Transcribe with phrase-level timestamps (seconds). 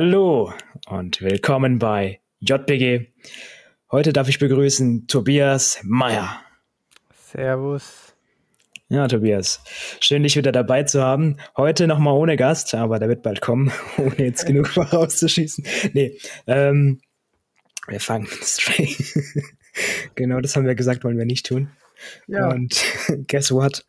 [0.00, 0.52] Hallo
[0.86, 3.08] und willkommen bei JPG.
[3.90, 6.40] Heute darf ich begrüßen Tobias Meyer.
[7.12, 8.14] Servus.
[8.88, 9.60] Ja, Tobias,
[9.98, 11.38] schön dich wieder dabei zu haben.
[11.56, 15.66] Heute nochmal ohne Gast, aber der wird bald kommen, ohne jetzt genug vorauszuschießen.
[15.94, 17.00] Nee, ähm,
[17.88, 19.02] wir fangen straight.
[20.14, 21.72] genau, das haben wir gesagt, wollen wir nicht tun.
[22.28, 22.50] Ja.
[22.50, 22.80] Und
[23.26, 23.84] guess what?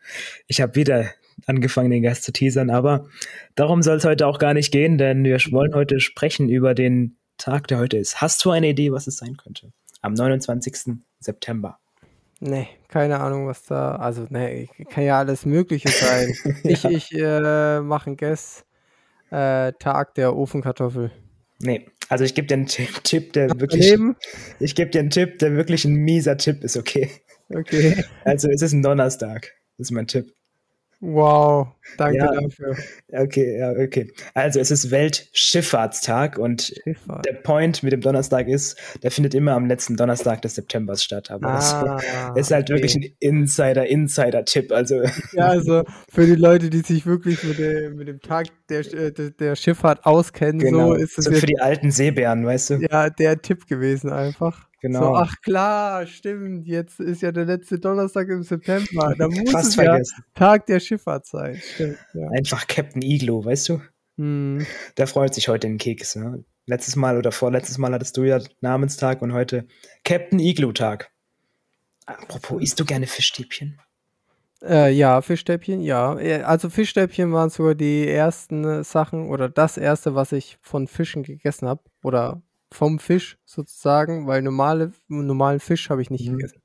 [0.47, 1.11] Ich habe wieder
[1.45, 3.07] angefangen, den Gast zu teasern, aber
[3.55, 7.17] darum soll es heute auch gar nicht gehen, denn wir wollen heute sprechen über den
[7.37, 8.21] Tag, der heute ist.
[8.21, 9.71] Hast du eine Idee, was es sein könnte?
[10.01, 10.97] Am 29.
[11.19, 11.79] September.
[12.41, 13.95] Nee, keine Ahnung, was da.
[13.95, 16.33] Also, nee, kann ja alles Mögliche sein.
[16.63, 16.69] ja.
[16.69, 18.65] Ich, ich äh, mache einen Guess.
[19.31, 21.11] Äh, Tag der Ofenkartoffel.
[21.59, 22.65] Nee, also ich gebe dir einen
[23.03, 23.89] Tipp, der wirklich.
[23.89, 24.15] Daneben?
[24.59, 27.09] Ich gebe dir einen Tipp, der wirklich ein mieser Tipp ist, okay?
[27.49, 28.03] Okay.
[28.23, 29.53] Also es ist ein Donnerstag.
[29.77, 30.33] Das ist mein Tipp.
[31.01, 32.75] Wow, danke ja, dafür.
[33.09, 34.11] Okay, ja, okay.
[34.33, 37.25] Also es ist Weltschifffahrtstag und Schifffahrt.
[37.25, 41.31] der Point mit dem Donnerstag ist, der findet immer am letzten Donnerstag des Septembers statt.
[41.31, 42.01] Aber ah,
[42.35, 42.81] das ist halt okay.
[42.81, 44.73] wirklich ein Insider-Insider-Tipp.
[44.73, 45.03] Also.
[45.31, 49.13] Ja, also für die Leute, die sich wirklich mit dem, mit dem Tag der, äh,
[49.13, 50.89] der, der Schifffahrt auskennen, genau.
[50.89, 51.25] so ist es.
[51.25, 52.73] So für die alten Seebären, weißt du?
[52.75, 54.68] Ja, der Tipp gewesen einfach.
[54.81, 54.99] Genau.
[54.99, 56.67] So, ach klar, stimmt.
[56.67, 59.13] Jetzt ist ja der letzte Donnerstag im September.
[59.17, 60.15] Da muss Fast es vergessen.
[60.17, 61.61] ja Tag der Schifffahrt sein.
[61.73, 62.29] Stimmt, ja.
[62.29, 63.81] Einfach Captain Iglo, weißt du?
[64.17, 64.65] Hm.
[64.97, 66.15] Der freut sich heute in Keks.
[66.15, 66.43] Ne?
[66.65, 69.67] Letztes Mal oder vorletztes Mal hattest du ja Namenstag und heute
[70.03, 71.09] Captain Iglo-Tag.
[72.05, 73.79] Apropos, isst du gerne Fischstäbchen?
[74.61, 76.19] Äh, ja, Fischstäbchen, ja.
[76.19, 80.87] Äh, also Fischstäbchen waren sogar die ersten äh, Sachen oder das erste, was ich von
[80.87, 81.81] Fischen gegessen habe.
[82.03, 82.41] Oder
[82.71, 86.37] vom Fisch sozusagen, weil normale, normalen Fisch habe ich nicht mhm.
[86.37, 86.61] gegessen.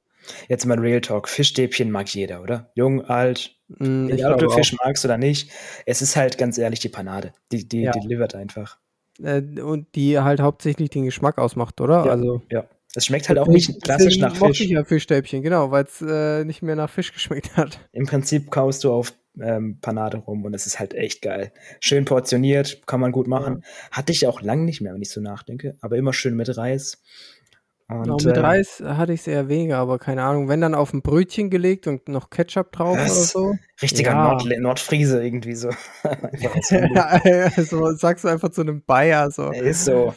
[0.49, 1.29] Jetzt mal Real Talk.
[1.29, 2.71] Fischstäbchen mag jeder, oder?
[2.75, 4.85] Jung, alt, mm, egal ob du Fisch auch.
[4.85, 5.51] magst oder nicht.
[5.87, 7.33] Es ist halt ganz ehrlich die Panade.
[7.53, 7.93] Die, die, ja.
[7.93, 8.79] die livert einfach.
[9.23, 12.07] Äh, und die halt hauptsächlich den Geschmack ausmacht, oder?
[12.07, 12.65] Ja, also, ja.
[12.97, 14.61] Es schmeckt halt auch nicht klassisch nach Fisch.
[14.61, 17.81] Ich ja Fischstäbchen, genau, weil es äh, nicht mehr nach Fisch geschmeckt hat.
[17.93, 21.53] Im Prinzip kaust du auf ähm, Panade rum und es ist halt echt geil.
[21.81, 23.63] Schön portioniert, kann man gut machen.
[23.63, 23.91] Ja.
[23.99, 27.03] Hatte ich auch lang nicht mehr, wenn ich so nachdenke, aber immer schön mit Reis.
[27.87, 30.49] Und, genau, mit äh, Reis hatte ich es eher weniger, aber keine Ahnung.
[30.49, 33.55] Wenn dann auf ein Brötchen gelegt und noch Ketchup drauf oder so.
[33.83, 34.33] Richtiger ja.
[34.33, 35.69] Nord Nordfriese irgendwie so.
[36.95, 39.51] ja, so sagst du einfach zu einem Bayer so.
[39.51, 40.15] Ist so.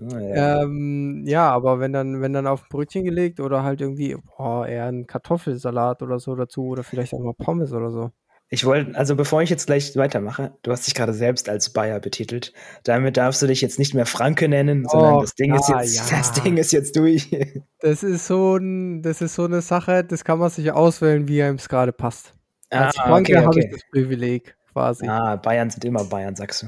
[0.00, 0.62] Oh, ja.
[0.62, 4.66] Ähm, ja, aber wenn dann, wenn dann auf ein Brötchen gelegt oder halt irgendwie, boah,
[4.66, 8.10] eher ein Kartoffelsalat oder so dazu oder vielleicht auch mal Pommes oder so.
[8.52, 12.00] Ich wollte, also bevor ich jetzt gleich weitermache, du hast dich gerade selbst als Bayer
[12.00, 12.52] betitelt.
[12.82, 15.94] Damit darfst du dich jetzt nicht mehr Franke nennen, oh, sondern das Ding, klar, ist
[15.94, 16.18] jetzt, ja.
[16.18, 17.30] das Ding ist jetzt durch.
[17.82, 21.42] Das ist so ein, das ist so eine Sache, das kann man sich auswählen, wie
[21.42, 22.34] einem es gerade passt.
[22.68, 23.46] Als ah, Franke okay, okay.
[23.46, 25.08] habe ich das Privileg quasi.
[25.08, 26.66] Ah, Bayern sind immer Bayern, sagst du.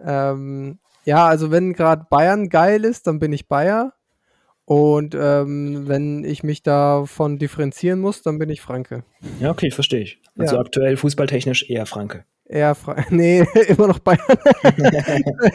[0.00, 3.94] Ähm, ja, also wenn gerade Bayern geil ist, dann bin ich Bayer.
[4.68, 9.02] Und ähm, wenn ich mich davon differenzieren muss, dann bin ich Franke.
[9.40, 10.20] Ja, okay, verstehe ich.
[10.36, 10.60] Also ja.
[10.60, 12.26] aktuell fußballtechnisch eher Franke.
[12.44, 13.06] Eher Franke.
[13.10, 14.20] Nee, immer noch Bayern.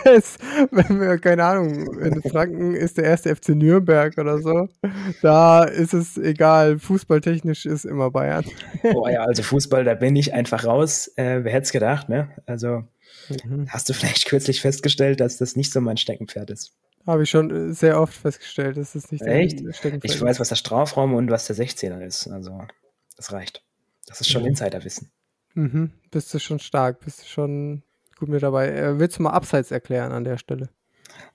[0.06, 0.40] es,
[0.72, 4.68] wenn wir, keine Ahnung, in Franken ist der erste FC Nürnberg oder so.
[5.22, 6.80] Da ist es egal.
[6.80, 8.46] Fußballtechnisch ist immer Bayern.
[8.96, 11.12] oh ja, also Fußball, da bin ich einfach raus.
[11.18, 12.30] Äh, wer hätte es gedacht, ne?
[12.48, 12.82] Also
[13.46, 13.68] mhm.
[13.70, 16.74] hast du vielleicht kürzlich festgestellt, dass das nicht so mein Steckenpferd ist.
[17.06, 19.62] Habe ich schon äh, sehr oft festgestellt, dass es nicht Echt?
[20.04, 22.28] Ich weiß, was der Strafraum und was der 16er ist.
[22.28, 22.62] Also,
[23.18, 23.64] das reicht.
[24.08, 24.50] Das ist schon ja.
[24.50, 25.12] Insiderwissen.
[25.54, 25.92] Mhm.
[26.12, 27.84] Bist du schon stark, bist du schon
[28.18, 28.70] gut mit dabei.
[28.70, 30.70] Äh, willst du mal Abseits erklären an der Stelle?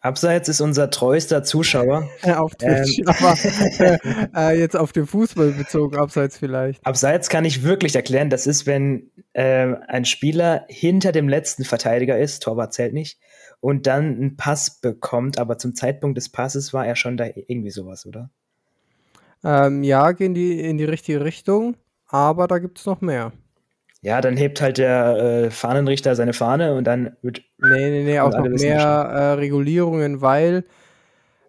[0.01, 2.09] Abseits ist unser treuester Zuschauer.
[2.23, 3.37] auf Twitch, ähm, aber
[3.79, 3.99] äh,
[4.35, 6.85] äh, jetzt auf den Fußball bezogen, Abseits vielleicht.
[6.87, 12.19] Abseits kann ich wirklich erklären, das ist, wenn äh, ein Spieler hinter dem letzten Verteidiger
[12.19, 13.19] ist, Torwart zählt nicht,
[13.61, 17.71] und dann einen Pass bekommt, aber zum Zeitpunkt des Passes war er schon da irgendwie
[17.71, 18.31] sowas, oder?
[19.45, 21.77] Ähm, ja, gehen die in die richtige Richtung,
[22.07, 23.33] aber da gibt es noch mehr.
[24.01, 27.43] Ja, dann hebt halt der äh, Fahnenrichter seine Fahne und dann wird.
[27.59, 30.65] Nee, nee, nee, auch noch mehr äh, Regulierungen, weil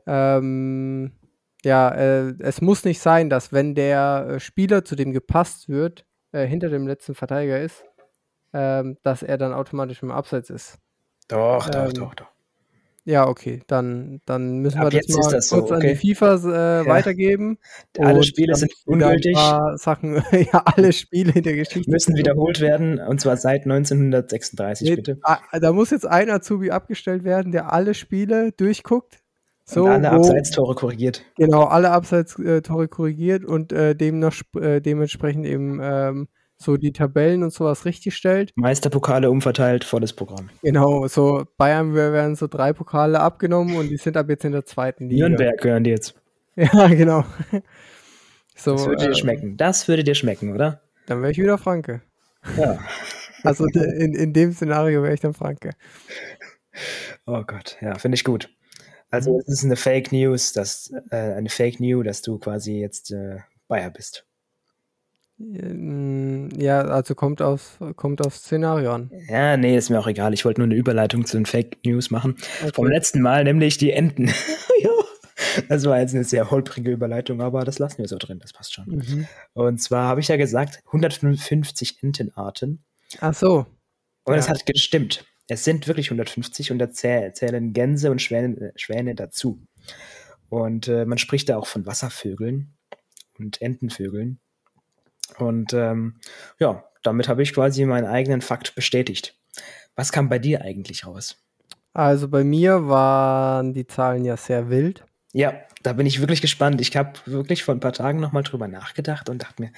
[0.07, 1.12] ähm,
[1.63, 6.05] ja, äh, es muss nicht sein, dass wenn der äh, Spieler, zu dem gepasst wird,
[6.31, 7.83] äh, hinter dem letzten Verteidiger ist,
[8.53, 10.79] ähm, dass er dann automatisch im Abseits ist.
[11.29, 12.27] Doch, ähm, doch, doch, doch.
[13.05, 15.73] Ja, okay, dann, dann müssen Ab wir das mal das kurz so, okay.
[15.73, 16.85] an die FIFA äh, ja.
[16.85, 17.57] weitergeben.
[17.97, 19.35] Alle Spiele sind ungültig.
[19.77, 24.95] Sachen, ja, alle Spiele in der Geschichte müssen wiederholt werden und zwar seit 1936, nee,
[24.95, 25.17] bitte.
[25.59, 29.19] Da muss jetzt ein Azubi abgestellt werden, der alle Spiele durchguckt.
[29.65, 31.23] So, und alle Abseitstore korrigiert.
[31.35, 36.27] Genau, alle Abseitstore korrigiert und äh, dem noch, äh, dementsprechend eben ähm,
[36.61, 38.51] so die Tabellen und sowas richtig stellt.
[38.56, 40.50] Meisterpokale umverteilt, volles Programm.
[40.61, 44.65] Genau, so Bayern werden so drei Pokale abgenommen und die sind ab jetzt in der
[44.65, 45.27] zweiten Liga.
[45.27, 46.15] Nürnberg gehören die jetzt.
[46.56, 47.23] Ja, genau.
[48.53, 49.56] So, das würde dir äh, schmecken.
[49.56, 50.81] Das würde dir schmecken, oder?
[51.06, 52.01] Dann wäre ich wieder Franke.
[52.57, 52.79] Ja.
[53.41, 55.71] Also in, in dem Szenario wäre ich dann Franke.
[57.25, 58.50] Oh Gott, ja, finde ich gut.
[59.09, 59.39] Also mhm.
[59.39, 63.38] es ist eine Fake News, dass äh, eine Fake News, dass du quasi jetzt äh,
[63.69, 64.25] Bayer bist.
[65.39, 69.12] Ähm, ja, also kommt auf, kommt aufs Szenario an.
[69.30, 70.33] Ja, nee, ist mir auch egal.
[70.33, 72.36] Ich wollte nur eine Überleitung zu den Fake News machen.
[72.62, 72.71] Okay.
[72.74, 74.27] Vom letzten Mal, nämlich die Enten.
[74.81, 74.89] ja.
[75.68, 78.74] Das war jetzt eine sehr holprige Überleitung, aber das lassen wir so drin, das passt
[78.74, 78.86] schon.
[78.88, 79.27] Mhm.
[79.53, 82.83] Und zwar habe ich ja gesagt, 150 Entenarten.
[83.19, 83.65] Ach so.
[84.25, 85.25] Und es hat gestimmt.
[85.47, 89.65] Es sind wirklich 150 und da zählen Gänse und Schwäne, Schwäne dazu.
[90.50, 92.77] Und äh, man spricht da auch von Wasservögeln
[93.39, 94.39] und Entenvögeln.
[95.37, 96.19] Und ähm,
[96.59, 99.37] ja, damit habe ich quasi meinen eigenen Fakt bestätigt.
[99.95, 101.37] Was kam bei dir eigentlich raus?
[101.93, 105.03] Also bei mir waren die Zahlen ja sehr wild.
[105.33, 105.53] Ja,
[105.83, 106.81] da bin ich wirklich gespannt.
[106.81, 109.71] Ich habe wirklich vor ein paar Tagen nochmal drüber nachgedacht und dachte mir,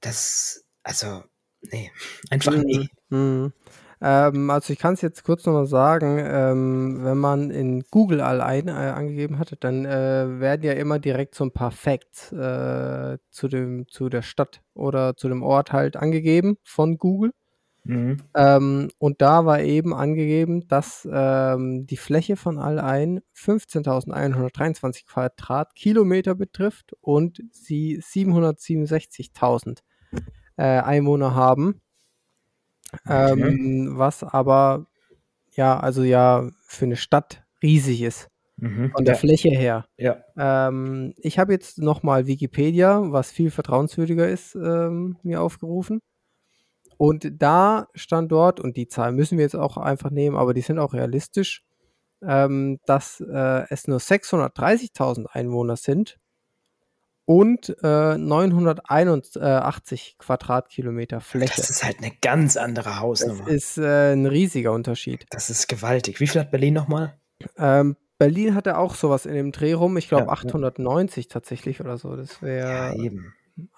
[0.00, 1.24] das, also,
[1.60, 1.90] nee,
[2.30, 2.62] einfach mhm.
[2.64, 2.88] nee.
[3.08, 3.52] Mhm.
[4.00, 8.68] Ähm, also ich kann es jetzt kurz nochmal sagen, ähm, wenn man in Google allein
[8.68, 13.48] äh, angegeben hatte, dann äh, werden ja immer direkt so ein paar Facts äh, zu,
[13.48, 17.32] dem, zu der Stadt oder zu dem Ort halt angegeben von Google.
[17.86, 18.16] Mhm.
[18.34, 26.94] Ähm, und da war eben angegeben, dass ähm, die Fläche von Allein 15.123 Quadratkilometer betrifft
[27.00, 29.78] und sie 767.000
[30.56, 31.80] äh, Einwohner haben.
[32.92, 33.32] Okay.
[33.32, 34.86] Ähm, was aber
[35.52, 38.28] ja, also ja für eine Stadt riesig ist.
[38.56, 38.90] Mhm.
[38.94, 39.20] Von der ja.
[39.20, 39.86] Fläche her.
[39.96, 40.22] Ja.
[40.36, 46.00] Ähm, ich habe jetzt nochmal Wikipedia, was viel vertrauenswürdiger ist, ähm, mir aufgerufen.
[46.96, 50.62] Und da stand dort, und die Zahl müssen wir jetzt auch einfach nehmen, aber die
[50.62, 51.62] sind auch realistisch,
[52.22, 56.18] ähm, dass äh, es nur 630.000 Einwohner sind
[57.26, 61.52] und äh, 981 Quadratkilometer Fläche.
[61.56, 63.44] Das ist halt eine ganz andere Hausnummer.
[63.44, 65.26] Das ist äh, ein riesiger Unterschied.
[65.30, 66.20] Das ist gewaltig.
[66.20, 67.18] Wie viel hat Berlin nochmal?
[67.58, 69.96] Ähm, Berlin hatte auch sowas in dem Dreh rum.
[69.96, 71.30] Ich glaube ja, 890 ja.
[71.30, 72.16] tatsächlich oder so.
[72.16, 72.68] Das wäre.
[72.68, 73.34] Ja, eben.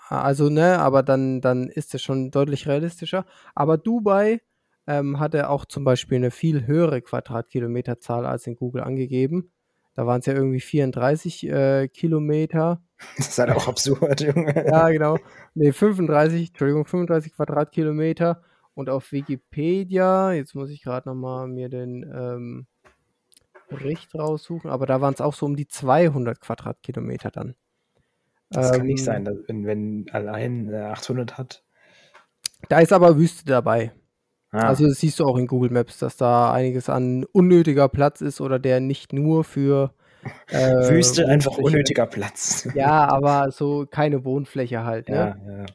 [0.08, 3.24] Also, ne, aber dann, dann ist es schon deutlich realistischer.
[3.54, 4.40] Aber Dubai
[4.86, 9.52] ähm, hatte auch zum Beispiel eine viel höhere Quadratkilometerzahl als in Google angegeben.
[9.98, 12.80] Da waren es ja irgendwie 34 äh, Kilometer.
[13.16, 14.54] Das ist halt auch absurd, Junge.
[14.66, 15.18] ja, genau.
[15.54, 18.40] Nee, 35, Entschuldigung, 35 Quadratkilometer.
[18.74, 22.66] Und auf Wikipedia, jetzt muss ich gerade nochmal mir den ähm,
[23.68, 27.56] Bericht raussuchen, aber da waren es auch so um die 200 Quadratkilometer dann.
[28.50, 31.64] Das ähm, kann nicht sein, ähm, wenn, wenn allein 800 hat.
[32.68, 33.92] Da ist aber Wüste dabei.
[34.50, 34.68] Ah.
[34.68, 38.40] Also das siehst du auch in Google Maps, dass da einiges an unnötiger Platz ist
[38.40, 39.92] oder der nicht nur für
[40.48, 42.68] äh, Wüste einfach unnötiger Platz.
[42.74, 45.08] Ja, aber so keine Wohnfläche halt.
[45.08, 45.36] Ne?
[45.46, 45.66] Ja, ja.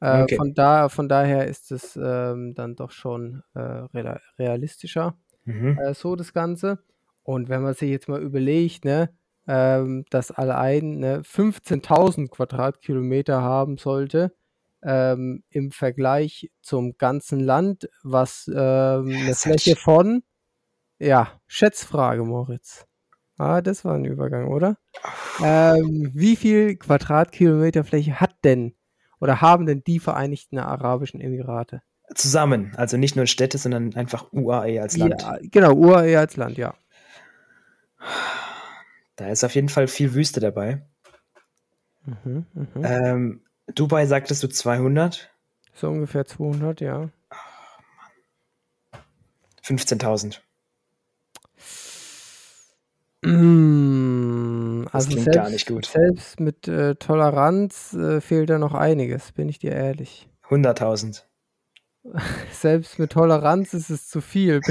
[0.00, 0.36] Äh, okay.
[0.36, 3.82] von, da, von daher ist es ähm, dann doch schon äh,
[4.38, 5.14] realistischer,
[5.44, 5.78] mhm.
[5.78, 6.78] Äh, so das Ganze.
[7.22, 9.10] Und wenn man sich jetzt mal überlegt, ne,
[9.46, 14.32] ähm, dass allein ne, 15.000 Quadratkilometer haben sollte,
[14.82, 20.22] ähm, im Vergleich zum ganzen Land, was ähm, eine Fläche von,
[20.98, 22.86] ja, Schätzfrage, Moritz.
[23.38, 24.76] Ah, das war ein Übergang, oder?
[25.42, 28.74] Ähm, wie viel Quadratkilometer Fläche hat denn
[29.18, 31.82] oder haben denn die Vereinigten Arabischen Emirate?
[32.14, 35.22] Zusammen, also nicht nur Städte, sondern einfach UAE als Land.
[35.22, 36.74] Ja, genau, UAE als Land, ja.
[39.16, 40.86] Da ist auf jeden Fall viel Wüste dabei.
[42.04, 42.66] Mhm, mh.
[42.82, 45.30] ähm, Dubai sagtest du 200?
[45.74, 47.10] So ungefähr 200, ja.
[47.30, 48.96] Oh,
[49.62, 50.40] 15.000.
[53.22, 55.86] Mmh, das also klingt selbst, gar nicht gut.
[55.86, 60.28] Selbst mit äh, Toleranz äh, fehlt da noch einiges, bin ich dir ehrlich.
[60.48, 61.22] 100.000.
[62.50, 64.60] Selbst mit Toleranz ist es zu viel.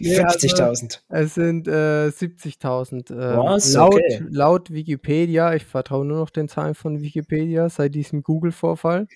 [0.00, 1.00] 50.000.
[1.08, 3.12] Also, es sind äh, 70.000.
[3.12, 4.24] Äh, laut, okay.
[4.28, 9.06] laut Wikipedia, ich vertraue nur noch den Zahlen von Wikipedia seit diesem Google-Vorfall.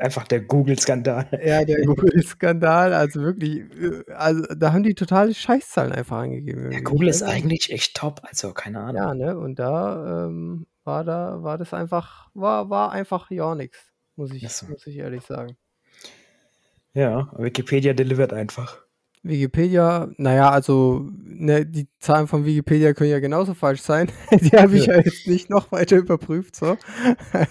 [0.00, 1.26] Einfach der Google-Skandal.
[1.44, 2.94] Ja, der Google-Skandal.
[2.94, 6.70] Also wirklich, äh, also da haben die totale Scheißzahlen einfach angegeben.
[6.70, 8.96] Ja, Google ist eigentlich echt top, also keine Ahnung.
[8.96, 9.36] Ja, ne?
[9.36, 14.48] Und da ähm, war da, war das einfach, war, war einfach ja nichts muss ich,
[14.48, 14.66] so.
[14.66, 15.56] muss ich ehrlich sagen.
[16.94, 18.82] Ja, Wikipedia delivert einfach.
[19.22, 24.10] Wikipedia, naja, also ne, die Zahlen von Wikipedia können ja genauso falsch sein.
[24.30, 24.94] die habe ich ja.
[24.94, 25.00] ja.
[25.00, 26.76] jetzt nicht noch weiter überprüft, so.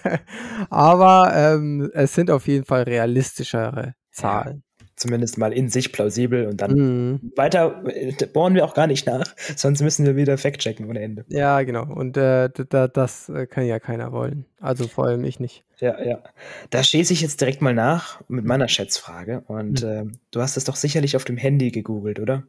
[0.70, 4.65] Aber ähm, es sind auf jeden Fall realistischere Zahlen
[4.96, 7.32] zumindest mal in sich plausibel und dann mhm.
[7.36, 11.26] weiter äh, bohren wir auch gar nicht nach, sonst müssen wir wieder fact-checken ohne Ende.
[11.30, 11.86] Ja, genau.
[11.86, 14.46] Und äh, da, das äh, kann ja keiner wollen.
[14.60, 15.64] Also vor allem ich nicht.
[15.80, 16.24] Ja, ja.
[16.70, 19.44] Da schieße ich jetzt direkt mal nach mit meiner Schätzfrage.
[19.48, 19.90] Und mhm.
[19.90, 22.44] äh, du hast es doch sicherlich auf dem Handy gegoogelt, oder?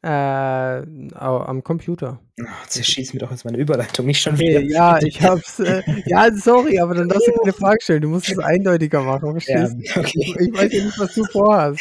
[0.00, 2.20] Äh, am Computer.
[2.40, 4.60] Oh, zerschieß mir doch jetzt meine Überleitung nicht schon wieder.
[4.60, 5.58] Ja, ich hab's.
[5.58, 8.02] Äh, ja, sorry, aber dann darfst du keine Frage stellen.
[8.02, 10.36] Du musst es eindeutiger machen, verstehst ja, okay.
[10.38, 11.80] Ich weiß ja nicht, was du vorhast.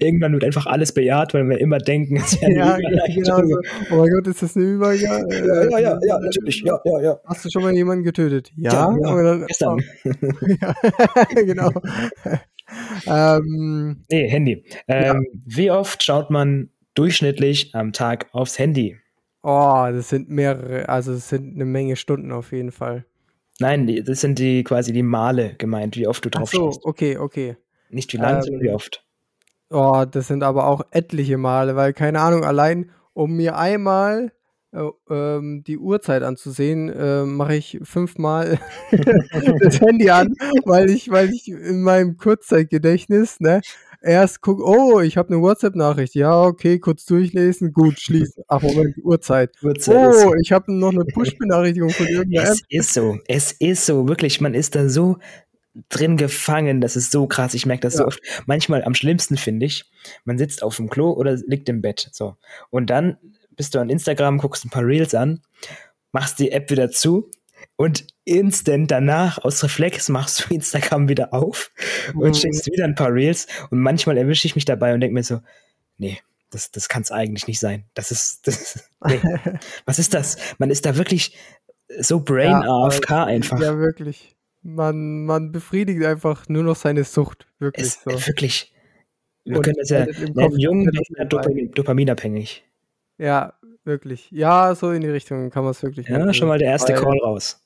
[0.00, 3.56] Irgendwann wird einfach alles bejaht, weil wir immer denken, es wäre ja, genau so.
[3.92, 5.30] Oh mein Gott, ist das eine Übergang?
[5.30, 6.62] Ja, ja, ja, ja, natürlich.
[6.66, 7.20] Ja, ja, ja.
[7.26, 8.50] Hast du schon mal jemanden getötet?
[8.56, 9.80] Ja, ja, ja dann, gestern.
[10.60, 11.70] ja, genau.
[13.06, 14.64] ähm, nee, Handy.
[14.88, 18.98] Ähm, wie oft schaut man durchschnittlich am Tag aufs Handy?
[19.42, 23.04] Oh, das sind mehrere, also es sind eine Menge Stunden auf jeden Fall.
[23.58, 26.84] Nein, das sind die quasi die Male gemeint, wie oft du drauf Ach so, schaust.
[26.84, 27.56] okay, okay.
[27.90, 29.04] Nicht wie lange, ähm, sondern wie oft.
[29.70, 34.32] Oh, das sind aber auch etliche Male, weil keine Ahnung, allein um mir einmal
[34.72, 38.58] äh, ähm, die Uhrzeit anzusehen, äh, mache ich fünfmal
[39.60, 40.34] das Handy an,
[40.64, 43.60] weil ich, weil ich in meinem Kurzzeitgedächtnis, ne,
[44.02, 46.14] erst guck, oh, ich habe eine WhatsApp-Nachricht.
[46.14, 48.44] Ja, okay, kurz durchlesen, gut, schließen.
[48.48, 49.50] Ach, Moment, Uhrzeit.
[49.62, 52.56] Uhrzeit oh, ich habe noch eine Push-Benachrichtigung von irgendeiner App.
[52.68, 55.18] Es ist so, es ist so, wirklich, man ist da so
[55.88, 57.98] drin gefangen, das ist so krass, ich merke das ja.
[58.00, 58.20] so oft.
[58.46, 59.84] Manchmal am schlimmsten finde ich,
[60.24, 62.36] man sitzt auf dem Klo oder liegt im Bett, so.
[62.70, 63.16] Und dann
[63.56, 65.40] bist du an Instagram, guckst ein paar Reels an,
[66.12, 67.30] machst die App wieder zu
[67.82, 71.72] und instant danach aus Reflex machst du Instagram wieder auf
[72.14, 72.34] und mhm.
[72.34, 75.40] schickst wieder ein paar Reels und manchmal erwische ich mich dabei und denke mir so,
[75.98, 76.20] nee,
[76.50, 77.84] das, das kann es eigentlich nicht sein.
[77.94, 79.18] Das ist, das, nee.
[79.84, 80.36] was ist das?
[80.58, 81.36] Man ist da wirklich
[81.98, 83.60] so brain ja, AFK einfach.
[83.60, 84.36] Ja, wirklich.
[84.62, 87.86] Man, man befriedigt einfach nur noch seine Sucht, wirklich.
[87.86, 88.28] Es, so.
[88.28, 88.72] Wirklich.
[89.42, 90.88] Wir und können das ja nennen, jung,
[91.28, 92.62] Dopamin, dopaminabhängig.
[93.18, 94.30] Ja, wirklich.
[94.30, 96.32] Ja, so in die Richtung kann man es wirklich Ja, machen.
[96.32, 97.58] schon mal der erste Call raus.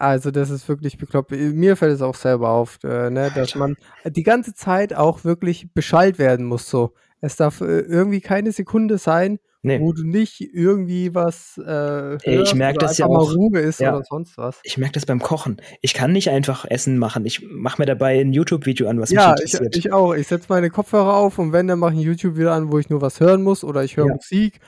[0.00, 1.30] Also das ist wirklich bekloppt.
[1.30, 3.76] Mir fällt es auch selber auf, äh, ne, dass man
[4.06, 6.70] die ganze Zeit auch wirklich Bescheid werden muss.
[6.70, 9.78] So, es darf äh, irgendwie keine Sekunde sein, nee.
[9.78, 13.34] wo du nicht irgendwie was äh, hörst ich merke das ja auch.
[13.34, 13.94] Ruhe ist ja.
[13.94, 14.58] oder sonst was.
[14.62, 15.60] Ich merke das beim Kochen.
[15.82, 17.26] Ich kann nicht einfach Essen machen.
[17.26, 19.76] Ich mache mir dabei ein YouTube-Video an, was ja, mich interessiert.
[19.76, 20.14] Ich, ich auch.
[20.14, 22.88] Ich setze meine Kopfhörer auf und wenn, dann mache ich ein YouTube-Video an, wo ich
[22.88, 24.14] nur was hören muss oder ich höre ja.
[24.14, 24.60] Musik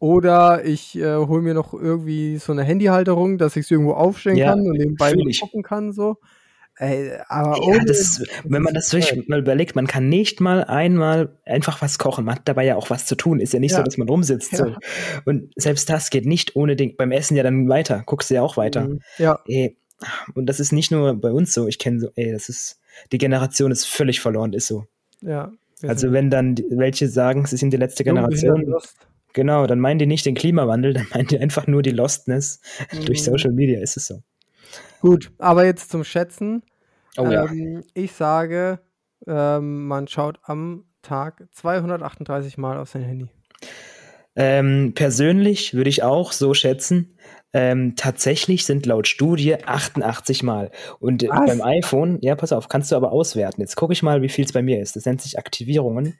[0.00, 4.38] oder ich äh, hole mir noch irgendwie so eine Handyhalterung, dass ich es irgendwo aufstellen
[4.38, 5.92] ja, kann und nebenbei gucken kann.
[5.92, 6.16] So.
[6.78, 11.38] Ey, aber ja, das, wenn man das wirklich mal überlegt, man kann nicht mal einmal
[11.44, 12.24] einfach was kochen.
[12.24, 13.40] Man hat dabei ja auch was zu tun.
[13.40, 13.76] Ist ja nicht ja.
[13.76, 14.52] so, dass man rumsitzt.
[14.52, 14.58] Ja.
[14.58, 14.74] So.
[15.26, 16.96] Und selbst das geht nicht ohne Ding.
[16.96, 18.02] Beim Essen ja dann weiter.
[18.06, 18.88] Guckst du ja auch weiter.
[18.88, 19.00] Mhm.
[19.18, 19.40] Ja.
[19.46, 19.76] Ey,
[20.34, 21.68] und das ist nicht nur bei uns so.
[21.68, 22.80] Ich kenne so, ey, das ist,
[23.12, 24.86] die Generation ist völlig verloren, ist so.
[25.20, 25.52] Ja.
[25.82, 28.74] Also wenn dann welche sagen, sie sind die letzte Generation.
[29.32, 32.60] Genau, dann meinen die nicht den Klimawandel, dann meinen die einfach nur die Lostness
[32.92, 33.04] mhm.
[33.06, 34.22] durch Social Media, ist es so.
[35.00, 36.62] Gut, aber jetzt zum Schätzen.
[37.16, 37.80] Oh, ähm, ja.
[37.94, 38.80] Ich sage,
[39.26, 43.28] ähm, man schaut am Tag 238 Mal auf sein Handy.
[44.36, 47.16] Ähm, persönlich würde ich auch so schätzen.
[47.52, 50.70] Ähm, tatsächlich sind laut Studie 88 Mal.
[51.00, 51.46] Und Was?
[51.46, 53.60] beim iPhone, ja, pass auf, kannst du aber auswerten.
[53.60, 54.94] Jetzt gucke ich mal, wie viel es bei mir ist.
[54.94, 56.18] Das nennt sich Aktivierungen.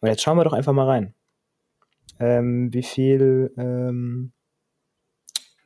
[0.00, 1.14] Und jetzt schauen wir doch einfach mal rein
[2.18, 4.32] ähm, wie viel ähm,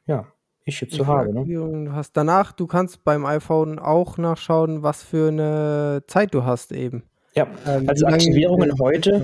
[0.07, 0.27] ja,
[0.65, 1.33] ich jetzt so habe.
[1.33, 1.45] Ne?
[1.47, 6.73] Du hast danach, du kannst beim iPhone auch nachschauen, was für eine Zeit du hast
[6.73, 7.03] eben.
[7.35, 9.23] Ja, ähm, also Aktivierungen heute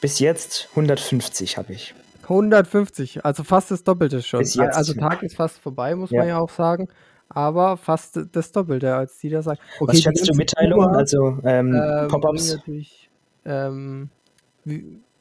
[0.00, 1.94] bis jetzt 150 habe ich.
[2.22, 4.40] 150, also fast das Doppelte schon.
[4.40, 4.76] Bis jetzt.
[4.76, 6.20] Also Tag ist fast vorbei, muss ja.
[6.20, 6.88] man ja auch sagen.
[7.28, 9.60] Aber fast das Doppelte, als die da sagt.
[9.80, 12.58] Okay, Was schätzt du Mitteilungen, also ähm, ähm, Pop-ups?
[13.44, 14.10] Ähm,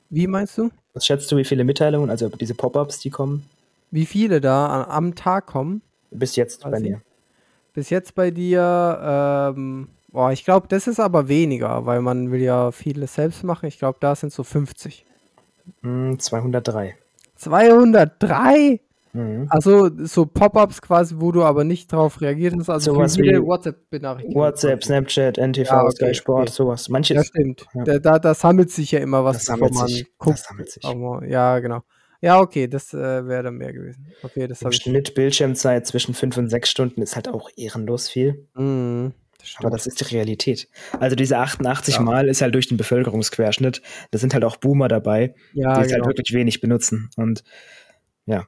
[0.10, 0.70] wie, meinst du?
[0.94, 3.46] Was schätzt du, wie viele Mitteilungen, also diese Pop-ups, die kommen?
[3.92, 5.82] Wie viele da am Tag kommen?
[6.12, 7.02] Bis jetzt bei mir.
[7.74, 12.42] Bis jetzt bei dir, ähm, boah, ich glaube, das ist aber weniger, weil man will
[12.42, 13.68] ja vieles selbst machen.
[13.68, 15.06] Ich glaube, da sind so 50.
[15.82, 16.96] Mm, 203.
[17.36, 18.80] 203?
[19.16, 19.48] Mhm.
[19.50, 22.70] Also so Pop-ups quasi, wo du aber nicht drauf reagiert hast.
[22.70, 24.46] Also sowas wie WhatsApp-Benachrichtigungen.
[24.46, 26.52] WhatsApp, Snapchat, NTV, ja, okay, Sky Sport, okay.
[26.52, 26.90] sowas.
[26.90, 27.16] Manches.
[27.16, 27.66] Ja, stimmt.
[27.74, 27.84] Ja.
[27.86, 30.06] Da, da, da, sammelt sich ja immer was, das sammelt man sich.
[30.18, 30.38] guckt.
[30.38, 30.84] Das sammelt sich.
[30.84, 31.82] Aber, ja, genau.
[32.22, 34.08] Ja, okay, das äh, wäre dann mehr gewesen.
[34.24, 38.48] Okay, das Im Schnitt Bildschirmzeit zwischen fünf und sechs Stunden ist halt auch ehrenlos viel.
[38.56, 40.68] Mhm, Das Aber das ist die Realität.
[41.00, 42.02] Also diese 88 ja.
[42.02, 43.82] Mal ist halt durch den Bevölkerungsquerschnitt.
[44.12, 46.06] Da sind halt auch Boomer dabei, ja, die es halt genau.
[46.06, 47.10] halt wirklich wenig benutzen.
[47.16, 47.44] Und
[48.26, 48.46] ja,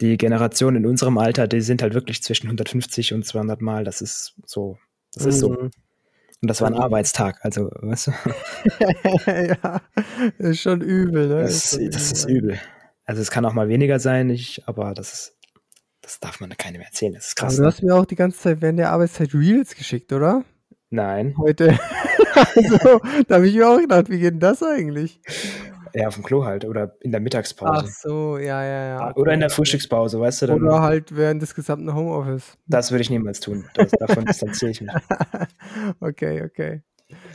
[0.00, 3.84] die Generation in unserem Alter, die sind halt wirklich zwischen 150 und 200 Mal.
[3.84, 4.78] Das ist so.
[5.14, 5.28] Das mhm.
[5.30, 5.50] ist so.
[5.50, 5.70] Mhm.
[6.42, 8.12] Und das war ein Arbeitstag, also, weißt du?
[9.26, 9.80] ja,
[10.38, 11.42] ist schon übel, ne?
[11.42, 12.60] Das, ist, das ist übel.
[13.06, 15.36] Also es kann auch mal weniger sein, ich, aber das ist,
[16.02, 17.14] das darf man keinem erzählen.
[17.14, 17.54] Das ist krass.
[17.54, 17.88] Aber du hast ne?
[17.88, 20.44] mir auch die ganze Zeit während der Arbeitszeit Reels geschickt, oder?
[20.90, 21.34] Nein.
[21.38, 21.78] Heute.
[22.34, 25.20] also, da habe ich mir auch gedacht, wie geht denn das eigentlich?
[25.94, 27.84] Ja, auf dem Klo halt oder in der Mittagspause.
[27.84, 29.16] Ach so, ja, ja, ja.
[29.16, 30.46] Oder in der Frühstückspause, weißt du?
[30.46, 32.56] Dann, oder halt während des gesamten Homeoffice.
[32.66, 33.64] Das würde ich niemals tun.
[33.74, 34.90] Das, davon distanziere ich mich.
[36.00, 36.82] okay, okay.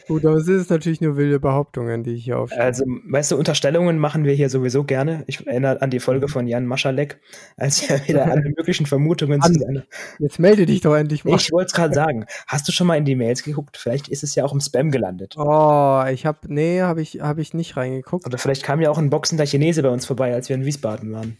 [0.07, 2.63] Gut, aber es ist natürlich nur wilde Behauptungen, die ich hier aufstelle.
[2.63, 5.23] Also, weißt du, Unterstellungen machen wir hier sowieso gerne.
[5.27, 7.21] Ich erinnere an die Folge von Jan Maschalek,
[7.55, 9.83] als er wieder alle möglichen Vermutungen an, zu seiner.
[10.19, 11.35] Jetzt melde dich doch endlich mal.
[11.35, 12.25] Ich wollte es gerade sagen.
[12.47, 13.77] Hast du schon mal in die Mails geguckt?
[13.77, 15.35] Vielleicht ist es ja auch im Spam gelandet.
[15.37, 18.25] Oh, ich habe, nee, habe ich, hab ich nicht reingeguckt.
[18.25, 21.13] Oder vielleicht kam ja auch ein boxender Chinese bei uns vorbei, als wir in Wiesbaden
[21.13, 21.37] waren.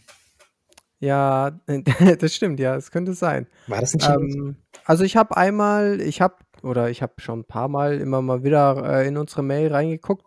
[1.00, 1.50] Ja,
[2.20, 3.46] das stimmt, ja, es könnte sein.
[3.66, 4.38] War das ein Chinese?
[4.38, 8.22] Ähm, also ich habe einmal, ich habe oder ich habe schon ein paar Mal immer
[8.22, 10.24] mal wieder äh, in unsere Mail reingeguckt.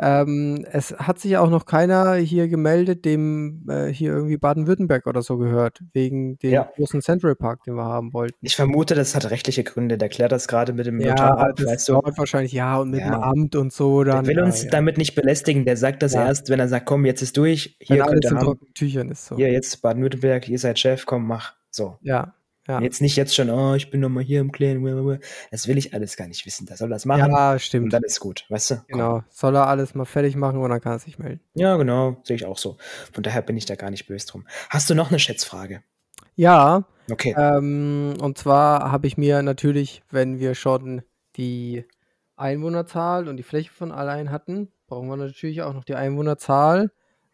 [0.00, 5.22] Ähm, es hat sich auch noch keiner hier gemeldet, dem äh, hier irgendwie Baden-Württemberg oder
[5.22, 6.70] so gehört, wegen dem ja.
[6.76, 8.36] großen Central Park, den wir haben wollten.
[8.42, 9.98] Ich vermute, das hat rechtliche Gründe.
[9.98, 13.10] Der klärt das gerade mit dem ja, Notar weißt dauert wahrscheinlich, ja, und mit ja.
[13.10, 14.04] dem Amt und so.
[14.04, 14.70] Dann, der will uns ja.
[14.70, 15.64] damit nicht belästigen.
[15.64, 17.76] Der sagt das erst, wenn er sagt, komm, jetzt ist durch.
[17.80, 19.36] Hier wenn alles in trockenen Tüchern ist so.
[19.36, 21.54] Hier, jetzt Baden-Württemberg, ihr seid Chef, komm, mach.
[21.70, 21.96] So.
[22.02, 22.34] Ja,
[22.68, 22.82] ja.
[22.82, 25.20] Jetzt nicht jetzt schon, oh, ich bin nochmal hier im Klären.
[25.50, 26.66] Das will ich alles gar nicht wissen.
[26.66, 27.30] Da soll das machen.
[27.32, 27.84] Ja, stimmt.
[27.84, 28.82] Und dann ist gut, weißt du?
[28.88, 29.12] Genau.
[29.12, 29.24] Komm.
[29.30, 31.40] Soll er alles mal fertig machen und dann kann er sich melden.
[31.54, 32.18] Ja, genau.
[32.24, 32.76] Sehe ich auch so.
[33.12, 34.46] Von daher bin ich da gar nicht böse drum.
[34.68, 35.82] Hast du noch eine Schätzfrage?
[36.36, 36.84] Ja.
[37.10, 37.34] Okay.
[37.38, 41.00] Ähm, und zwar habe ich mir natürlich, wenn wir schon
[41.36, 41.86] die
[42.36, 46.90] Einwohnerzahl und die Fläche von allein hatten, brauchen wir natürlich auch noch die Einwohnerzahl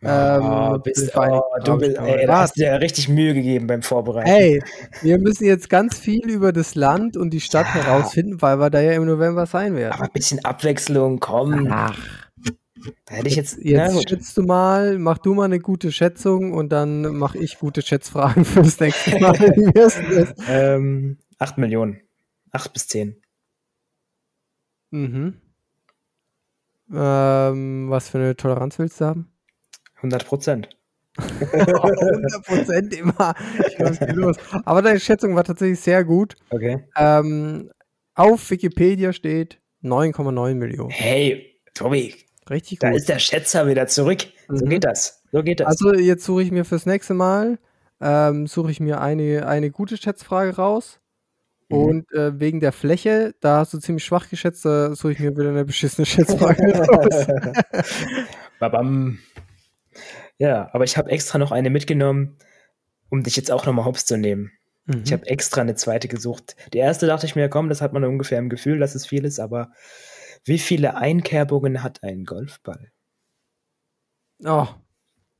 [0.06, 4.28] ähm, bist, oh, du bist, ey, da hast du dir richtig Mühe gegeben beim Vorbereiten.
[4.28, 4.62] Hey,
[5.02, 7.84] wir müssen jetzt ganz viel über das Land und die Stadt ja.
[7.84, 9.92] herausfinden, weil wir da ja im November sein werden.
[9.92, 11.68] Aber ein bisschen Abwechslung, komm.
[11.70, 11.98] Ach.
[13.06, 13.58] Da hätte ich jetzt.
[13.62, 17.82] Jetzt schätzt du mal, mach du mal eine gute Schätzung und dann mache ich gute
[17.82, 19.34] Schätzfragen fürs nächste Mal.
[20.48, 22.00] ähm, 8 Millionen.
[22.52, 23.20] 8 bis 10.
[24.90, 25.40] Mhm.
[26.92, 29.33] Ähm, was für eine Toleranz willst du haben?
[30.04, 30.68] 100 Prozent.
[31.16, 33.34] 100 Prozent immer.
[34.14, 34.36] los.
[34.64, 36.34] Aber deine Schätzung war tatsächlich sehr gut.
[36.50, 36.84] Okay.
[36.96, 37.70] Ähm,
[38.14, 40.90] auf Wikipedia steht 9,9 Millionen.
[40.90, 42.14] Hey, Tobi.
[42.50, 42.90] Richtig gut.
[42.90, 44.26] Da ist der Schätzer wieder zurück.
[44.48, 44.58] Mhm.
[44.58, 45.22] So geht das.
[45.32, 45.66] So geht das.
[45.66, 47.58] Also jetzt suche ich mir fürs nächste Mal
[48.00, 51.00] ähm, suche ich mir eine, eine gute Schätzfrage raus.
[51.68, 51.76] Mhm.
[51.76, 55.36] Und äh, wegen der Fläche, da hast du ziemlich schwach geschätzt, da suche ich mir
[55.36, 57.26] wieder eine beschissene Schätzfrage raus.
[58.58, 59.18] Babam.
[60.38, 62.36] Ja, aber ich habe extra noch eine mitgenommen,
[63.10, 64.52] um dich jetzt auch nochmal hops zu nehmen.
[64.86, 65.02] Mhm.
[65.04, 66.56] Ich habe extra eine zweite gesucht.
[66.72, 69.24] Die erste dachte ich mir, komm, das hat man ungefähr im Gefühl, dass es viel
[69.24, 69.70] ist, aber
[70.44, 72.90] wie viele Einkerbungen hat ein Golfball?
[74.44, 74.66] Oh,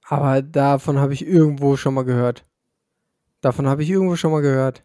[0.07, 2.44] aber davon habe ich irgendwo schon mal gehört.
[3.40, 4.85] Davon habe ich irgendwo schon mal gehört.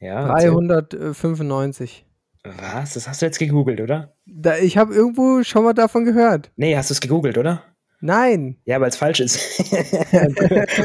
[0.00, 0.26] Ja.
[0.26, 2.06] 395.
[2.44, 2.94] Was?
[2.94, 4.14] Das hast du jetzt gegoogelt, oder?
[4.26, 6.50] Da, ich habe irgendwo schon mal davon gehört.
[6.56, 7.62] Nee, hast du es gegoogelt, oder?
[8.00, 8.58] Nein.
[8.64, 9.38] Ja, weil es falsch ist.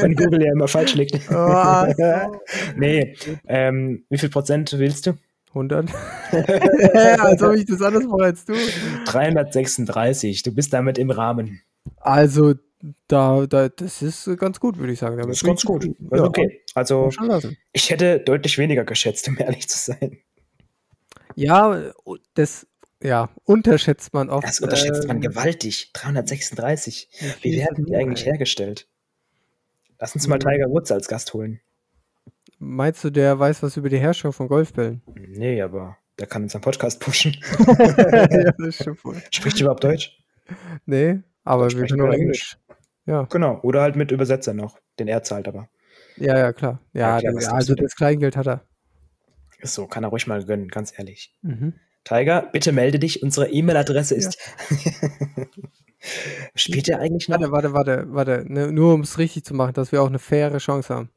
[0.00, 1.20] Wenn Google ja immer falsch liegt.
[1.30, 1.86] Oh,
[2.76, 3.14] nee.
[3.46, 5.12] Ähm, wie viel Prozent willst du?
[5.50, 5.88] 100.
[7.20, 8.54] als ob ich das anders mache als du.
[9.06, 10.42] 336.
[10.42, 11.60] Du bist damit im Rahmen.
[11.98, 12.54] Also,
[13.06, 15.16] da, da, das ist ganz gut, würde ich sagen.
[15.16, 15.84] das ist ganz gut.
[15.84, 16.24] Ja.
[16.24, 16.62] Okay.
[16.74, 17.10] Also,
[17.72, 20.18] ich hätte deutlich weniger geschätzt, um ehrlich zu sein.
[21.36, 21.92] Ja,
[22.34, 22.66] das
[23.04, 24.48] ja, unterschätzt man oft.
[24.48, 25.92] Das unterschätzt ähm, man gewaltig.
[25.92, 27.10] 336.
[27.42, 28.88] Wie werden die eigentlich hergestellt?
[30.00, 30.40] Lass uns mal hm.
[30.40, 31.60] Tiger Woods als Gast holen.
[32.58, 35.02] Meinst du, der weiß was über die Herstellung von Golfbällen?
[35.14, 37.36] Nee, aber der kann uns einen Podcast pushen.
[37.66, 39.22] ja, das stimmt wohl.
[39.30, 40.18] Spricht überhaupt Deutsch?
[40.86, 42.56] Nee, aber wir können nur Englisch.
[43.06, 43.24] Ja.
[43.24, 45.68] Genau, oder halt mit Übersetzer noch, den er zahlt aber.
[46.16, 46.80] Ja, ja, klar.
[46.94, 48.62] Ja, ja klar, also das Kleingeld hat er.
[49.58, 51.36] Ist so, kann er ruhig mal gönnen, ganz ehrlich.
[51.42, 51.74] Mhm.
[52.04, 53.22] Tiger, bitte melde dich.
[53.22, 54.38] Unsere E-Mail-Adresse ist.
[54.68, 55.46] Ja.
[56.54, 57.40] Spielt er eigentlich noch?
[57.40, 58.44] Warte, warte, warte, warte.
[58.46, 61.10] Ne, nur um es richtig zu machen, dass wir auch eine faire Chance haben.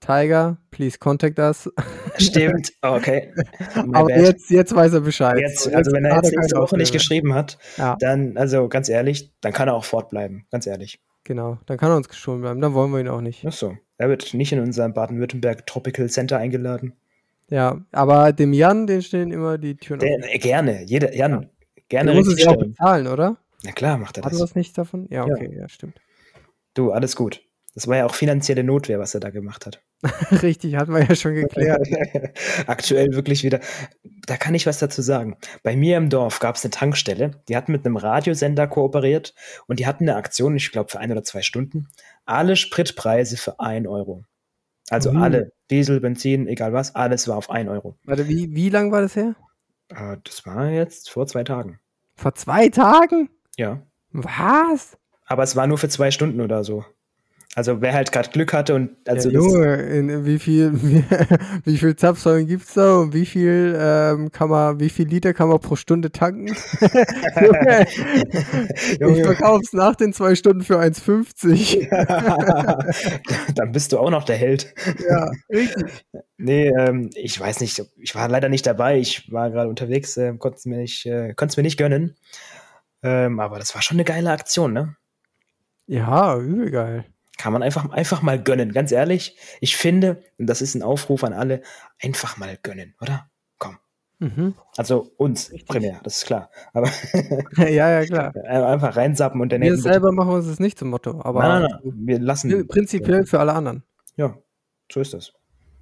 [0.00, 1.70] Tiger, please contact us.
[2.18, 3.32] Stimmt, okay.
[3.92, 5.38] Aber jetzt, jetzt weiß er Bescheid.
[5.38, 7.96] Jetzt, also wenn er jetzt nächste Woche nicht geschrieben hat, ja.
[7.98, 11.00] dann, also ganz ehrlich, dann kann er auch fortbleiben, ganz ehrlich.
[11.24, 13.44] Genau, dann kann er uns geschont bleiben, dann wollen wir ihn auch nicht.
[13.46, 16.92] Ach so, er wird nicht in unserem Baden-Württemberg Tropical Center eingeladen.
[17.50, 21.48] Ja, aber dem Jan, den stehen immer die Türen Der, äh, gerne, jeder, Jan, Ja.
[21.88, 23.36] gerne Der muss es ja auch bezahlen, oder?
[23.64, 24.48] Na klar, macht er Hat er das.
[24.48, 25.06] das nicht davon?
[25.10, 25.34] Ja, Ja.
[25.34, 26.00] okay, ja, stimmt.
[26.74, 27.42] Du, alles gut.
[27.74, 29.82] Das war ja auch finanzielle Notwehr, was er da gemacht hat.
[30.42, 31.86] Richtig, hatten wir ja schon geklärt.
[32.66, 33.60] Aktuell wirklich wieder.
[34.26, 35.36] Da kann ich was dazu sagen.
[35.62, 39.34] Bei mir im Dorf gab es eine Tankstelle, die hat mit einem Radiosender kooperiert
[39.66, 41.88] und die hatten eine Aktion, ich glaube, für ein oder zwei Stunden.
[42.24, 44.24] Alle Spritpreise für ein Euro.
[44.90, 45.22] Also Mhm.
[45.22, 45.52] alle.
[45.70, 47.96] Diesel, Benzin, egal was, alles war auf ein Euro.
[48.04, 49.34] Warte, wie, wie lang war das her?
[49.88, 51.80] Äh, das war jetzt vor zwei Tagen.
[52.14, 53.28] Vor zwei Tagen?
[53.56, 53.82] Ja.
[54.12, 54.96] Was?
[55.26, 56.84] Aber es war nur für zwei Stunden oder so.
[57.56, 60.74] Also wer halt gerade Glück hatte und also ja, Junge, in, wie viel,
[61.64, 65.48] wie, viel Zapfsäulen gibt's da und wie viel ähm, kann man, wie viel Liter kann
[65.48, 66.48] man pro Stunde tanken?
[67.40, 67.86] Junge,
[69.00, 71.88] ich verkauf's nach den zwei Stunden für 1,50.
[73.54, 74.74] dann bist du auch noch der Held.
[75.08, 76.04] ja, richtig.
[76.36, 80.34] Nee, ähm, ich weiß nicht, ich war leider nicht dabei, ich war gerade unterwegs, äh,
[80.36, 82.16] konnte es mir nicht, äh, konnte es mir nicht gönnen.
[83.02, 84.94] Ähm, aber das war schon eine geile Aktion, ne?
[85.86, 87.06] Ja, übel geil.
[87.38, 89.36] Kann man einfach, einfach mal gönnen, ganz ehrlich.
[89.60, 91.62] Ich finde, und das ist ein Aufruf an alle,
[92.00, 93.30] einfach mal gönnen, oder?
[93.58, 93.78] Komm.
[94.18, 94.54] Mhm.
[94.76, 95.68] Also uns Richtig.
[95.68, 96.50] primär, das ist klar.
[96.72, 96.88] Aber
[97.58, 98.34] ja, ja, klar.
[98.46, 101.80] einfach reinsappen und dann Wir selber machen uns das nicht zum Motto, aber Nein, nein,
[101.84, 101.92] nein.
[102.06, 102.66] Wir lassen.
[102.68, 103.82] prinzipiell für alle anderen.
[104.16, 104.38] Ja,
[104.90, 105.32] so ist das.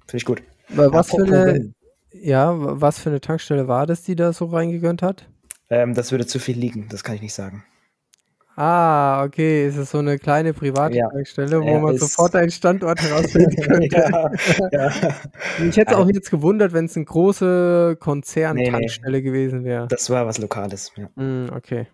[0.07, 0.43] Finde ich gut.
[0.69, 1.73] Weil Was für eine,
[2.11, 5.29] ja, was für eine Tankstelle war das, die da so reingegönnt hat?
[5.69, 7.63] Ähm, das würde zu viel liegen, das kann ich nicht sagen.
[8.57, 11.09] Ah, okay, es ist so eine kleine private Ja.
[11.11, 13.95] Wo man sofort einen Standort herausfinden könnte.
[14.71, 14.91] ja, ja.
[15.69, 17.95] Ich hätte auch jetzt gewundert, wenn es eine große Nee, nee.
[17.99, 19.87] Konzern-Tankstelle gewesen wäre.
[19.89, 21.09] Das war was Lokales, ja.
[21.17, 21.87] Hm, okay.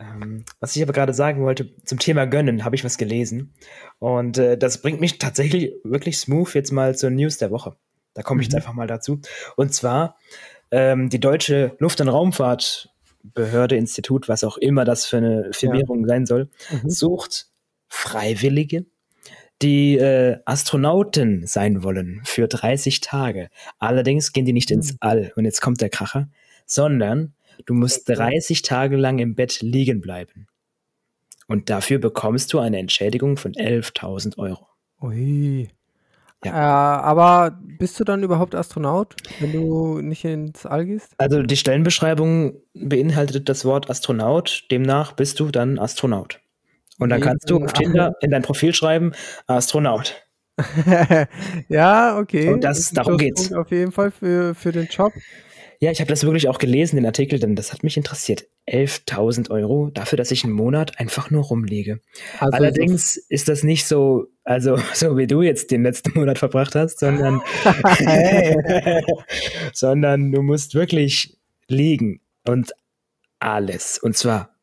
[0.00, 3.54] Ähm, was ich aber gerade sagen wollte, zum Thema Gönnen habe ich was gelesen.
[4.00, 7.76] Und äh, das bringt mich tatsächlich wirklich smooth jetzt mal zur News der Woche.
[8.14, 8.58] Da komme ich jetzt Mhm.
[8.58, 9.20] einfach mal dazu.
[9.56, 10.16] Und zwar
[10.72, 12.08] ähm, die deutsche Luft- und
[13.24, 16.90] Raumfahrtbehörde, Institut, was auch immer das für eine Firmierung sein soll, Mhm.
[16.90, 17.46] sucht
[17.88, 18.86] Freiwillige,
[19.60, 23.48] die äh, Astronauten sein wollen für 30 Tage.
[23.78, 24.98] Allerdings gehen die nicht ins Mhm.
[25.00, 25.32] All.
[25.36, 26.28] Und jetzt kommt der Kracher,
[26.66, 27.34] sondern
[27.66, 30.46] du musst 30 Tage lang im Bett liegen bleiben.
[31.48, 34.66] Und dafür bekommst du eine Entschädigung von 11.000 Euro.
[35.00, 35.68] Ui.
[36.44, 36.52] Ja.
[36.52, 41.12] Äh, aber bist du dann überhaupt Astronaut, wenn du nicht ins All gehst?
[41.18, 44.64] Also die Stellenbeschreibung beinhaltet das Wort Astronaut.
[44.70, 46.40] Demnach bist du dann Astronaut.
[46.98, 49.12] Und dann Okay, kannst du auf Tinder in dein Profil schreiben,
[49.46, 50.26] Astronaut.
[51.68, 52.48] ja, okay.
[52.52, 53.52] Und das- darum geht's.
[53.52, 55.12] Auf jeden Fall für, für den Job.
[55.82, 58.46] Ja, ich habe das wirklich auch gelesen, den Artikel, denn das hat mich interessiert.
[58.68, 61.98] 11.000 Euro dafür, dass ich einen Monat einfach nur rumliege.
[62.38, 66.76] Also Allerdings ist das nicht so, also so wie du jetzt den letzten Monat verbracht
[66.76, 67.42] hast, sondern,
[69.72, 72.70] sondern du musst wirklich liegen und
[73.40, 74.54] alles, und zwar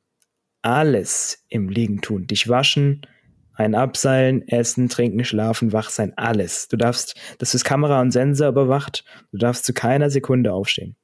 [0.61, 2.27] alles im Liegen tun.
[2.27, 3.05] Dich waschen,
[3.55, 6.69] ein Abseilen, essen, trinken, schlafen, wach sein, alles.
[6.69, 9.03] Du darfst, das ist Kamera und Sensor überwacht,
[9.33, 10.95] du darfst zu keiner Sekunde aufstehen.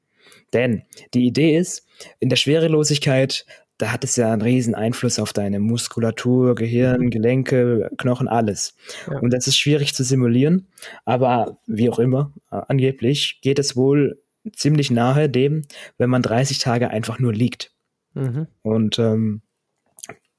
[0.53, 1.87] Denn die Idee ist,
[2.19, 3.45] in der Schwerelosigkeit,
[3.77, 8.75] da hat es ja einen riesen Einfluss auf deine Muskulatur, Gehirn, Gelenke, Knochen, alles.
[9.09, 9.19] Ja.
[9.19, 10.67] Und das ist schwierig zu simulieren,
[11.03, 14.21] aber wie auch immer, äh, angeblich geht es wohl
[14.53, 15.63] ziemlich nahe dem,
[15.97, 17.73] wenn man 30 Tage einfach nur liegt.
[18.13, 18.47] Mhm.
[18.61, 19.41] Und ähm,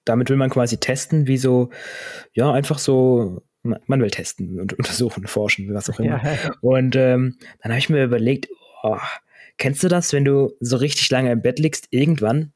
[0.05, 1.71] damit will man quasi testen, wie so,
[2.33, 6.23] ja, einfach so, man man will testen und untersuchen, forschen, was auch immer.
[6.25, 8.49] Ja, Und ähm, dann habe ich mir überlegt,
[8.83, 8.97] oh,
[9.59, 12.53] kennst du das, wenn du so richtig lange im Bett liegst, irgendwann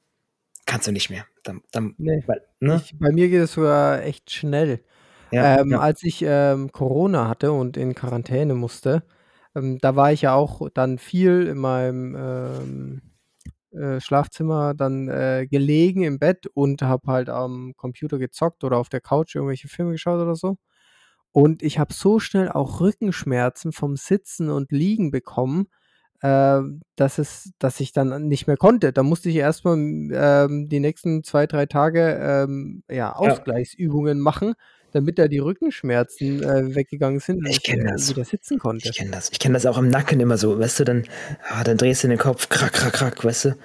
[0.67, 1.25] kannst du nicht mehr.
[1.43, 2.23] Dann, dann, Nee.
[2.27, 2.81] weil, ne?
[2.85, 4.85] ich, bei mir geht es sogar echt schnell.
[5.33, 5.81] Ja, ähm, ja.
[5.81, 9.05] Als ich ähm, Corona hatte und in Quarantäne musste,
[9.55, 13.03] ähm, da war ich ja auch dann viel in meinem ähm,
[13.73, 18.89] äh, Schlafzimmer dann äh, gelegen im Bett und habe halt am Computer gezockt oder auf
[18.89, 20.57] der Couch irgendwelche Filme geschaut oder so.
[21.33, 25.69] Und ich habe so schnell auch Rückenschmerzen vom Sitzen und Liegen bekommen,
[26.23, 26.61] äh,
[26.97, 28.93] dass, es, dass ich dann nicht mehr konnte.
[28.93, 34.55] Da musste ich erstmal ähm, die nächsten zwei, drei Tage ähm, ja, Ausgleichsübungen machen,
[34.93, 38.11] damit da die Rückenschmerzen äh, weggegangen sind Ich ich kenn äh, das.
[38.11, 38.89] wieder sitzen konnte.
[38.89, 39.31] Ich kenne das.
[39.31, 41.05] Ich kenne das auch im Nacken immer so, weißt du, dann,
[41.49, 43.57] ah, dann drehst du den Kopf, krack, krack, krack, weißt du.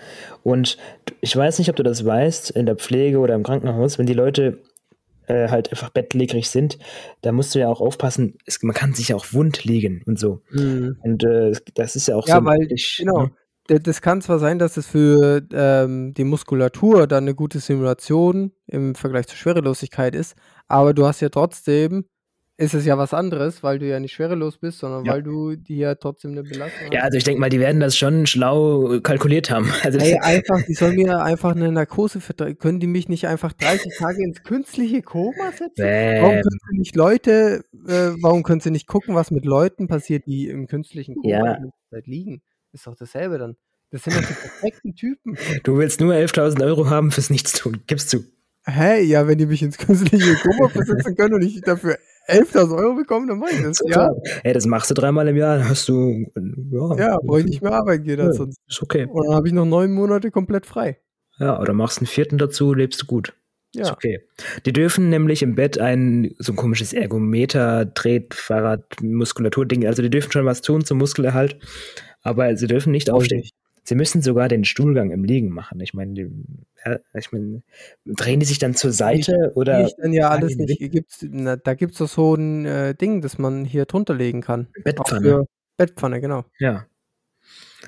[0.44, 0.78] Und
[1.22, 4.14] ich weiß nicht, ob du das weißt, in der Pflege oder im Krankenhaus, wenn die
[4.14, 4.62] Leute
[5.28, 6.78] äh, halt einfach bettlägerig sind,
[7.22, 10.20] da musst du ja auch aufpassen, es, man kann sich ja auch wund liegen und
[10.20, 10.42] so.
[10.52, 10.98] Mhm.
[11.02, 12.46] Und äh, das ist ja auch Ja, so.
[12.46, 13.24] weil, wirklich, genau.
[13.24, 13.32] ne?
[13.68, 18.94] Das kann zwar sein, dass es für ähm, die Muskulatur dann eine gute Simulation im
[18.94, 20.36] Vergleich zur Schwerelosigkeit ist,
[20.68, 22.06] aber du hast ja trotzdem
[22.58, 25.14] ist es ja was anderes, weil du ja nicht schwerelos bist, sondern ja.
[25.14, 26.94] weil du dir ja trotzdem eine Belastung hast.
[26.94, 29.70] Ja, also ich denke mal, die werden das schon schlau kalkuliert haben.
[29.86, 32.58] Also Ey, einfach, die sollen mir einfach eine Narkose vertreiben.
[32.58, 35.74] Können die mich nicht einfach 30 Tage ins künstliche Koma setzen?
[35.76, 36.24] Bäm.
[36.24, 40.26] Warum können sie nicht Leute, äh, warum können sie nicht gucken, was mit Leuten passiert,
[40.26, 41.58] die im künstlichen Koma
[41.92, 42.00] ja.
[42.06, 42.42] liegen?
[42.72, 43.58] Ist doch dasselbe dann.
[43.92, 45.38] Das sind doch die perfekten Typen.
[45.64, 48.24] Du willst nur 11.000 Euro haben fürs Nichtstun, gibst du.
[48.66, 49.04] Hä?
[49.04, 53.28] Ja, wenn die mich ins künstliche Koma versetzen können und ich dafür 11.000 Euro bekommen,
[53.28, 53.80] dann mach ich das.
[53.86, 54.12] Ja.
[54.44, 56.26] Ey, das machst du dreimal im Jahr, dann hast du.
[56.72, 58.20] Ja, ja brauche ich nicht mehr arbeiten gehen.
[58.20, 58.58] Ja, sonst.
[58.68, 59.06] Ist okay.
[59.06, 60.98] Und dann habe ich noch neun Monate komplett frei.
[61.38, 63.34] Ja, oder machst einen vierten dazu, lebst du gut.
[63.74, 63.84] Ja.
[63.84, 64.22] Ist okay.
[64.66, 70.10] Die dürfen nämlich im Bett ein so ein komisches Ergometer, Tret, Fahrrad, Muskulatur-Ding, also die
[70.10, 71.58] dürfen schon was tun zum Muskelerhalt,
[72.22, 73.44] aber sie dürfen nicht aufstehen.
[73.88, 75.80] Sie müssen sogar den Stuhlgang im Liegen machen.
[75.80, 76.32] Ich meine,
[76.84, 77.62] ja, ich meine,
[78.04, 79.86] drehen die sich dann zur Seite ich, oder?
[79.86, 80.80] Ich dann ja alles nicht.
[80.80, 84.42] Gibt's, na, da gibt es doch so ein äh, Ding, das man hier drunter legen
[84.42, 84.68] kann.
[84.84, 85.46] Bettpfanne.
[85.78, 86.46] Bettpfanne, genau.
[86.58, 86.88] Ja.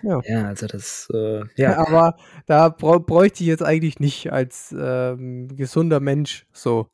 [0.03, 0.21] Ja.
[0.25, 1.77] ja, also das, äh, ja.
[1.87, 6.89] Aber da bräuchte ich jetzt eigentlich nicht als ähm, gesunder Mensch so,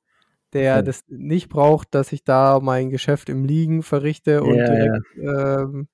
[0.53, 0.81] der ja.
[0.81, 5.87] das nicht braucht, dass ich da mein Geschäft im Liegen verrichte und ja, direkt ähm,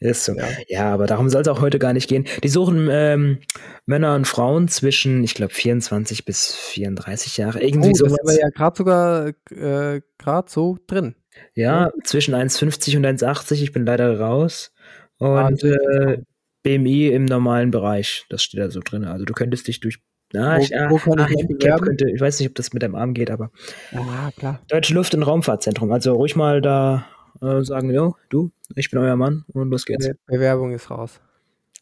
[0.00, 0.34] ist so.
[0.34, 0.48] Ja.
[0.68, 2.24] ja, aber darum soll es auch heute gar nicht gehen.
[2.42, 3.38] Die suchen ähm,
[3.86, 7.62] Männer und Frauen zwischen, ich glaube, 24 bis 34 Jahre.
[7.62, 8.16] Irgendwie oh, sowas.
[8.22, 11.14] Das ist aber ja gerade sogar äh, gerade so drin.
[11.54, 11.92] Ja, ja.
[12.04, 13.62] zwischen 1,50 und 1,80.
[13.62, 14.72] Ich bin leider raus.
[15.18, 16.18] Und ah, äh,
[16.62, 18.24] BMI im normalen Bereich.
[18.28, 19.04] Das steht da so drin.
[19.04, 19.98] Also du könntest dich durch
[20.32, 21.46] na, wo, ich, wo kann ach, ich,
[21.80, 23.52] könnte, ich weiß nicht, ob das mit deinem Arm geht, aber.
[23.92, 24.60] Ja, klar.
[24.68, 25.92] Deutsche Luft- und Raumfahrtzentrum.
[25.92, 27.06] Also ruhig mal da
[27.40, 30.08] äh, sagen, jo, du, ich bin euer Mann und los geht's.
[30.26, 31.20] Bewerbung ist raus.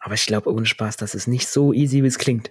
[0.00, 2.50] Aber ich glaube, ohne Spaß, das ist nicht so easy, wie es klingt.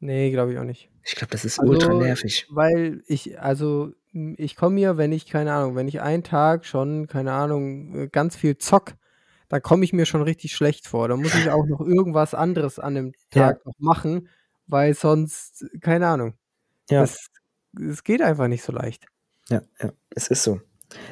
[0.00, 0.90] Nee, glaube ich auch nicht.
[1.04, 2.46] Ich glaube, das ist also, ultra nervig.
[2.50, 7.06] Weil ich, also, ich komme mir, wenn ich, keine Ahnung, wenn ich einen Tag schon,
[7.06, 8.94] keine Ahnung, äh, ganz viel zock,
[9.48, 11.08] dann komme ich mir schon richtig schlecht vor.
[11.08, 13.62] Da muss ich auch noch irgendwas anderes an dem Tag ja.
[13.64, 14.28] noch machen,
[14.66, 16.34] weil sonst, keine Ahnung.
[16.90, 17.06] Ja.
[17.72, 19.06] Das geht einfach nicht so leicht.
[19.48, 20.60] Ja, ja, es ist so.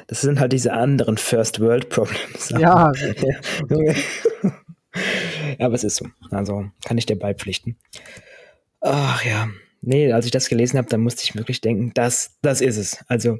[0.07, 2.49] Das sind halt diese anderen First World Problems.
[2.49, 2.91] Ja.
[3.69, 3.95] ja.
[5.59, 6.07] aber es ist so.
[6.29, 7.77] Also kann ich dir beipflichten.
[8.81, 9.49] Ach ja.
[9.81, 13.03] Nee, als ich das gelesen habe, dann musste ich wirklich denken, das, das ist es.
[13.07, 13.39] Also,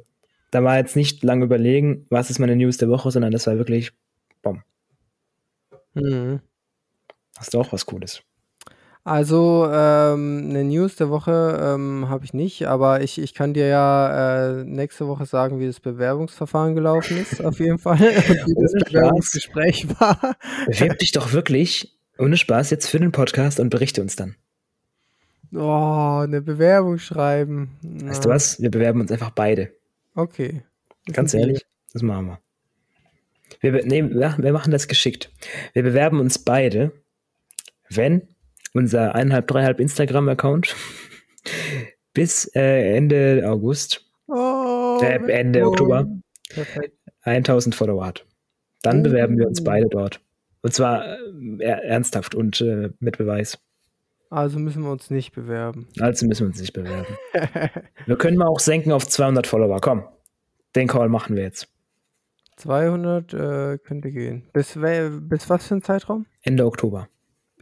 [0.50, 3.56] da war jetzt nicht lange überlegen, was ist meine News der Woche, sondern das war
[3.56, 3.92] wirklich
[4.42, 4.62] Bom.
[5.94, 6.40] Mhm.
[7.38, 8.22] Hast du auch was Cooles?
[9.04, 13.66] Also, ähm, 'ne News der Woche, ähm, habe ich nicht, aber ich ich kann dir
[13.66, 18.00] ja, äh, nächste Woche sagen, wie das Bewerbungsverfahren gelaufen ist auf jeden Fall und
[18.46, 20.36] wie das Bewerbungsgespräch war.
[20.66, 24.36] Bewerb dich doch wirklich, ohne Spaß, jetzt für den Podcast und berichte uns dann.
[25.52, 27.72] Oh, eine Bewerbung schreiben.
[27.82, 28.62] Weißt du was?
[28.62, 29.72] Wir bewerben uns einfach beide.
[30.14, 30.62] Okay.
[31.12, 32.38] Ganz ehrlich, das machen wir.
[33.60, 35.30] Wir ne, ja, wir machen das geschickt.
[35.72, 36.92] Wir bewerben uns beide,
[37.90, 38.28] wenn
[38.72, 40.74] unser eineinhalb, dreieinhalb Instagram-Account
[42.14, 45.66] bis äh, Ende August, oh, äh, Ende.
[45.66, 46.06] Oktober,
[46.48, 46.96] Perfekt.
[47.22, 48.26] 1000 Follower hat.
[48.82, 49.02] Dann oh.
[49.04, 50.20] bewerben wir uns beide dort.
[50.62, 51.18] Und zwar
[51.58, 53.58] äh, ernsthaft und äh, mit Beweis.
[54.30, 55.88] Also müssen wir uns nicht bewerben.
[56.00, 57.16] Also müssen wir uns nicht bewerben.
[58.06, 59.78] wir können mal auch senken auf 200 Follower.
[59.80, 60.04] Komm,
[60.74, 61.68] den Call machen wir jetzt.
[62.56, 64.48] 200 äh, könnte gehen.
[64.52, 66.26] Bis, bis was für ein Zeitraum?
[66.42, 67.08] Ende Oktober.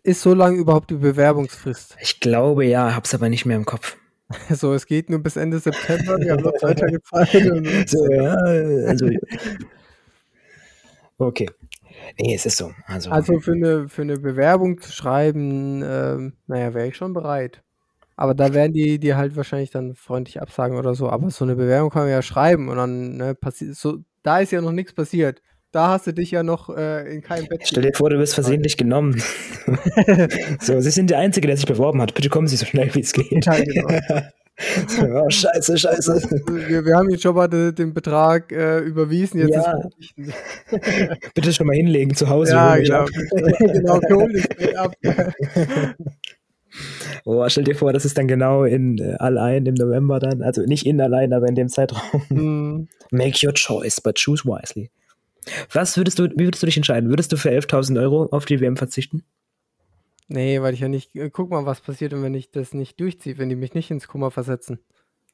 [0.03, 1.97] Ist so lange überhaupt die Bewerbungsfrist?
[2.01, 3.97] Ich glaube ja, hab's aber nicht mehr im Kopf.
[4.49, 7.33] So, es geht nur bis Ende September, wir haben noch Tage Zeit.
[7.89, 8.35] so, ja,
[8.87, 9.09] also.
[11.19, 11.51] Okay.
[12.19, 12.73] Nee, es ist so.
[12.87, 17.63] Also, also für, eine, für eine Bewerbung zu schreiben, ähm, naja, wäre ich schon bereit.
[18.17, 21.11] Aber da werden die die halt wahrscheinlich dann freundlich absagen oder so.
[21.11, 24.53] Aber so eine Bewerbung kann man ja schreiben und dann ne, passiert so, da ist
[24.53, 27.63] ja noch nichts passiert da hast du dich ja noch äh, in keinem Bett.
[27.65, 29.23] Stell dir vor, du wirst versehentlich genommen.
[30.61, 32.15] so, Sie sind der Einzige, der sich beworben hat.
[32.15, 33.47] Bitte kommen Sie so schnell wie es geht.
[33.47, 33.89] Ja, genau.
[35.25, 36.23] oh, scheiße, scheiße.
[36.69, 39.41] Wir, wir, haben jetzt schon mal de, den Betrag äh, überwiesen.
[39.41, 39.81] Jetzt ja.
[41.35, 42.53] Bitte schon mal hinlegen zu Hause.
[42.53, 43.07] Ja, genau.
[43.59, 44.95] genau, hol dich ab.
[47.25, 50.43] Oh, stell dir vor, das ist dann genau in äh, allein im November dann.
[50.43, 52.23] Also nicht in allein, aber in dem Zeitraum.
[52.29, 52.89] Mm.
[53.11, 54.91] Make your choice, but choose wisely.
[55.73, 57.11] Was würdest du, wie würdest du dich entscheiden?
[57.11, 59.25] Würdest du für 11.000 Euro auf die WM verzichten?
[60.29, 63.37] Nee, weil ich ja nicht, äh, guck mal, was passiert, wenn ich das nicht durchziehe,
[63.39, 64.79] wenn die mich nicht ins Koma versetzen.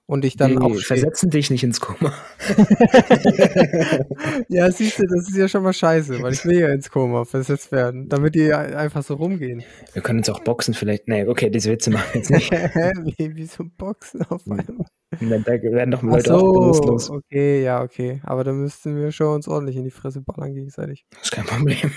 [0.08, 0.74] Und ich dann nee, auch.
[0.78, 2.14] versetzen dich nicht ins Koma.
[4.48, 7.24] ja, siehst du, das ist ja schon mal scheiße, weil ich will ja ins Koma
[7.24, 9.64] versetzt werden, damit die einfach so rumgehen.
[9.92, 11.08] Wir können uns auch boxen vielleicht.
[11.08, 12.50] Nee, okay, diese Witze machen wir jetzt nicht.
[13.18, 14.86] wie, wie so Boxen auf einmal.
[15.20, 17.10] Da werden doch Leute so, auch bewusstlos.
[17.10, 18.20] Okay, ja, okay.
[18.24, 21.06] Aber dann müssten wir schon uns ordentlich in die Fresse ballern gegenseitig.
[21.10, 21.76] Das ist kein Problem.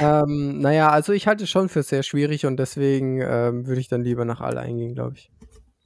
[0.00, 3.88] ähm, naja, also ich halte es schon für sehr schwierig und deswegen ähm, würde ich
[3.88, 5.30] dann lieber nach alle eingehen, glaube ich.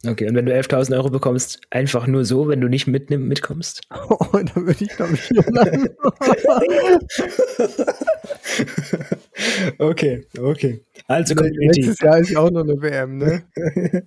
[0.06, 3.82] Okay, und wenn du 11.000 Euro bekommst, einfach nur so, wenn du nicht mitnimm, mitkommst?
[4.10, 5.30] Oh, dann würde ich glaube ich
[9.78, 10.84] Okay, okay.
[11.08, 13.42] Also Nächstes Jahr ist ja auch noch eine WM, ne?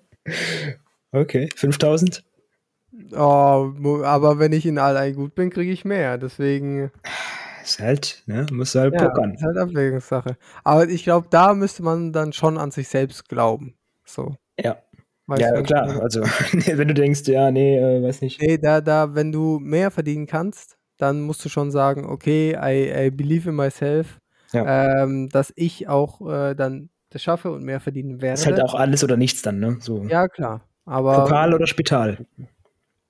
[1.12, 2.22] okay, 5.000?
[3.14, 6.92] Oh, aber wenn ich in All gut bin, kriege ich mehr, deswegen...
[7.64, 9.34] Ist halt, ne, musst du halt ja, pokern.
[9.34, 10.38] Ist halt Abwägungssache.
[10.64, 13.76] Aber ich glaube, da müsste man dann schon an sich selbst glauben.
[14.06, 14.36] So.
[14.58, 14.78] Ja.
[15.28, 15.88] Weißt ja, klar.
[15.88, 16.02] Nicht.
[16.02, 18.42] Also, wenn du denkst, ja, nee, äh, weiß nicht.
[18.42, 23.08] Nee, da, da, wenn du mehr verdienen kannst, dann musst du schon sagen, okay, I,
[23.08, 24.20] I believe in myself,
[24.52, 25.04] ja.
[25.04, 28.34] ähm, dass ich auch äh, dann das schaffe und mehr verdienen werde.
[28.34, 29.78] Das ist halt auch alles oder nichts dann, ne?
[29.80, 30.04] So.
[30.04, 30.62] Ja, klar.
[30.86, 32.26] Aber, Pokal oder Spital?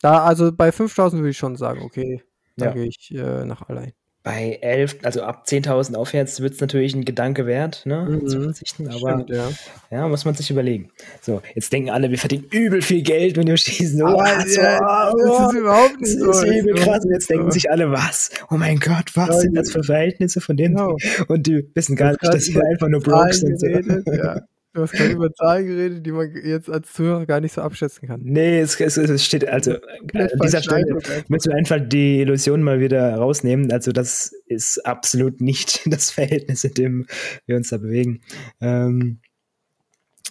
[0.01, 2.23] Da, also bei 5000 würde ich schon sagen, okay,
[2.55, 2.73] dann ja.
[2.73, 3.93] gehe ich äh, nach allein
[4.27, 8.27] bei 11, also ab 10.000 aufwärts wird es natürlich ein Gedanke wert, ne, mhm.
[8.27, 9.49] zu verzichten, aber Stimmt, ja.
[9.89, 10.07] ja.
[10.09, 10.89] muss man sich überlegen.
[11.21, 14.03] So, jetzt denken alle, wir verdienen übel viel Geld, wenn wir schießen.
[14.03, 16.27] Oh, so, ja, oh, das ist überhaupt nicht so.
[16.27, 17.05] Das ist übel krass.
[17.05, 18.29] Und jetzt denken sich alle, was?
[18.51, 20.75] Oh mein Gott, was ja, sind das für Verhältnisse von denen?
[20.75, 20.97] Genau.
[21.29, 23.57] Und die wissen gar nicht, dass wir einfach nur broke sind.
[23.57, 23.67] So.
[24.11, 24.41] Ja.
[24.77, 28.07] Du hast gerade über Zahlen geredet, die man jetzt als Zuhörer gar nicht so abschätzen
[28.07, 28.21] kann.
[28.23, 32.79] Nee, es, es, es steht, also an dieser Stelle müssen wir einfach die Illusion mal
[32.79, 33.71] wieder rausnehmen.
[33.71, 37.07] Also das ist absolut nicht das Verhältnis, in dem
[37.47, 38.21] wir uns da bewegen.
[38.61, 39.19] Ähm,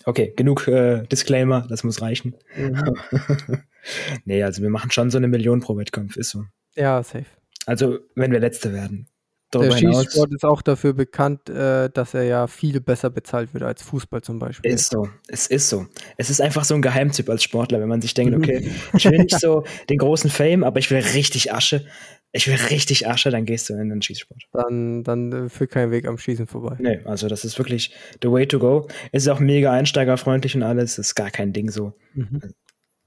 [0.05, 2.37] okay, genug äh, Disclaimer, das muss reichen.
[2.57, 2.95] Mhm.
[4.27, 6.45] nee, also wir machen schon so eine Million pro Wettkampf, ist so.
[6.77, 7.27] Ja, safe.
[7.67, 9.09] Also wenn wir Letzte werden.
[9.55, 13.83] Der Schießsport ist auch dafür bekannt, äh, dass er ja viel besser bezahlt wird als
[13.83, 14.71] Fußball zum Beispiel.
[14.71, 15.87] Ist so, es ist so.
[16.17, 19.19] Es ist einfach so ein Geheimtipp als Sportler, wenn man sich denkt, okay, ich will
[19.19, 21.87] nicht so den großen Fame, aber ich will richtig Asche.
[22.33, 24.43] Ich will richtig Asche, dann gehst du in den Schießsport.
[24.53, 26.77] Dann, dann äh, führt kein Weg am Schießen vorbei.
[26.81, 28.89] Nee, also das ist wirklich the way to go.
[29.13, 31.95] Es ist auch mega einsteigerfreundlich und alles, ist gar kein Ding so.
[32.15, 32.43] Mhm.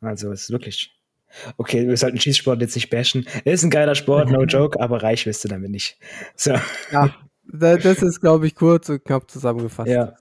[0.02, 0.99] Also es ist wirklich
[1.58, 3.28] Okay, wir sollten Schießsport jetzt nicht bashen.
[3.46, 5.98] Ist ein geiler Sport, no joke, aber reich wirst du damit nicht.
[6.36, 6.56] So.
[6.92, 7.16] Ja,
[7.52, 9.90] das ist, glaube ich, kurz und knapp zusammengefasst.
[9.90, 10.16] Ja.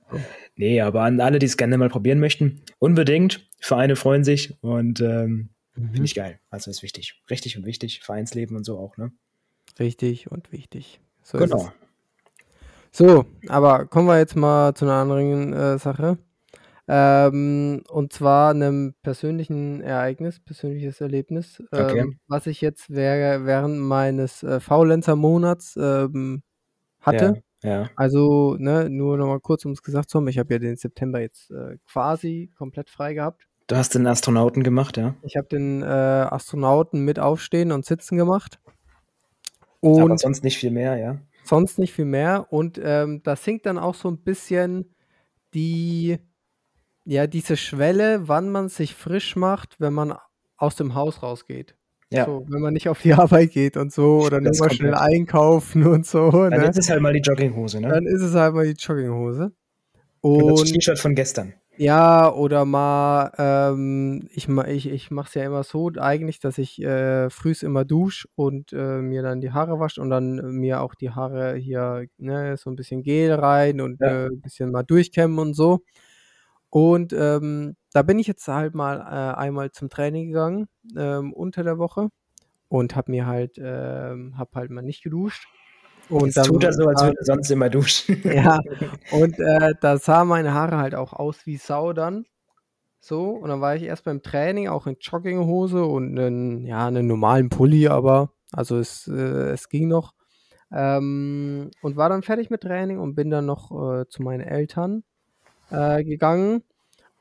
[0.57, 3.49] Nee, aber an alle, die es gerne mal probieren möchten, unbedingt.
[3.61, 5.91] Vereine freuen sich und ähm, mhm.
[5.91, 6.41] finde ich geil.
[6.51, 7.23] Also ist wichtig.
[7.31, 8.01] Richtig und wichtig.
[8.01, 9.13] Vereinsleben und so auch, ne?
[9.79, 11.01] Richtig und wichtig.
[11.23, 11.73] So genau.
[12.91, 16.19] So, aber kommen wir jetzt mal zu einer anderen äh, Sache.
[16.91, 21.99] Ähm, und zwar einem persönlichen Ereignis, persönliches Erlebnis, okay.
[21.99, 26.43] ähm, was ich jetzt während meines äh, Faulenzer-Monats ähm,
[27.01, 27.43] hatte.
[27.63, 27.91] Ja, ja.
[27.95, 31.21] Also, ne, nur nochmal kurz, um es gesagt zu haben, ich habe ja den September
[31.21, 33.47] jetzt äh, quasi komplett frei gehabt.
[33.67, 35.15] Du hast den Astronauten gemacht, ja?
[35.21, 38.61] Ich habe den äh, Astronauten mit Aufstehen und Sitzen gemacht.
[39.81, 41.19] Und Aber sonst nicht viel mehr, ja?
[41.45, 42.47] Sonst nicht viel mehr.
[42.51, 44.95] Und ähm, das sinkt dann auch so ein bisschen
[45.53, 46.19] die
[47.09, 50.15] ja, diese Schwelle, wann man sich frisch macht, wenn man
[50.59, 51.75] aus dem Haus rausgeht.
[52.11, 52.27] Ja.
[52.27, 55.87] So, wenn man nicht auf die Arbeit geht und so oder nur mal schnell einkaufen
[55.87, 56.31] und so.
[56.31, 56.69] Dann ne?
[56.69, 57.89] ist es halt mal die Jogginghose, ne?
[57.89, 59.53] Dann ist es halt mal die Jogginghose.
[60.21, 61.55] Und, und das T-Shirt von gestern.
[61.79, 66.83] Ja, oder mal, ähm, ich, ich, ich mache es ja immer so eigentlich, dass ich
[66.83, 70.95] äh, frühs immer dusche und äh, mir dann die Haare wasche und dann mir auch
[70.95, 74.25] die Haare hier ne, so ein bisschen Gel rein und ja.
[74.25, 75.81] äh, ein bisschen mal durchkämmen und so.
[76.71, 81.63] Und ähm, da bin ich jetzt halt mal äh, einmal zum Training gegangen ähm, unter
[81.63, 82.09] der Woche
[82.69, 85.49] und habe mir halt, ähm, habe halt mal nicht geduscht.
[86.11, 88.23] Und Jetzt dann, tut er so, als würde er sonst immer duschen.
[88.25, 88.61] ja,
[89.13, 92.25] und äh, da sah meine Haare halt auch aus wie Sau dann.
[93.01, 97.07] So, und dann war ich erst beim Training auch in Jogginghose und einen, ja, einen
[97.07, 100.15] normalen Pulli, aber also es, äh, es ging noch.
[100.73, 105.05] Ähm, und war dann fertig mit Training und bin dann noch äh, zu meinen Eltern
[105.71, 106.63] äh, gegangen.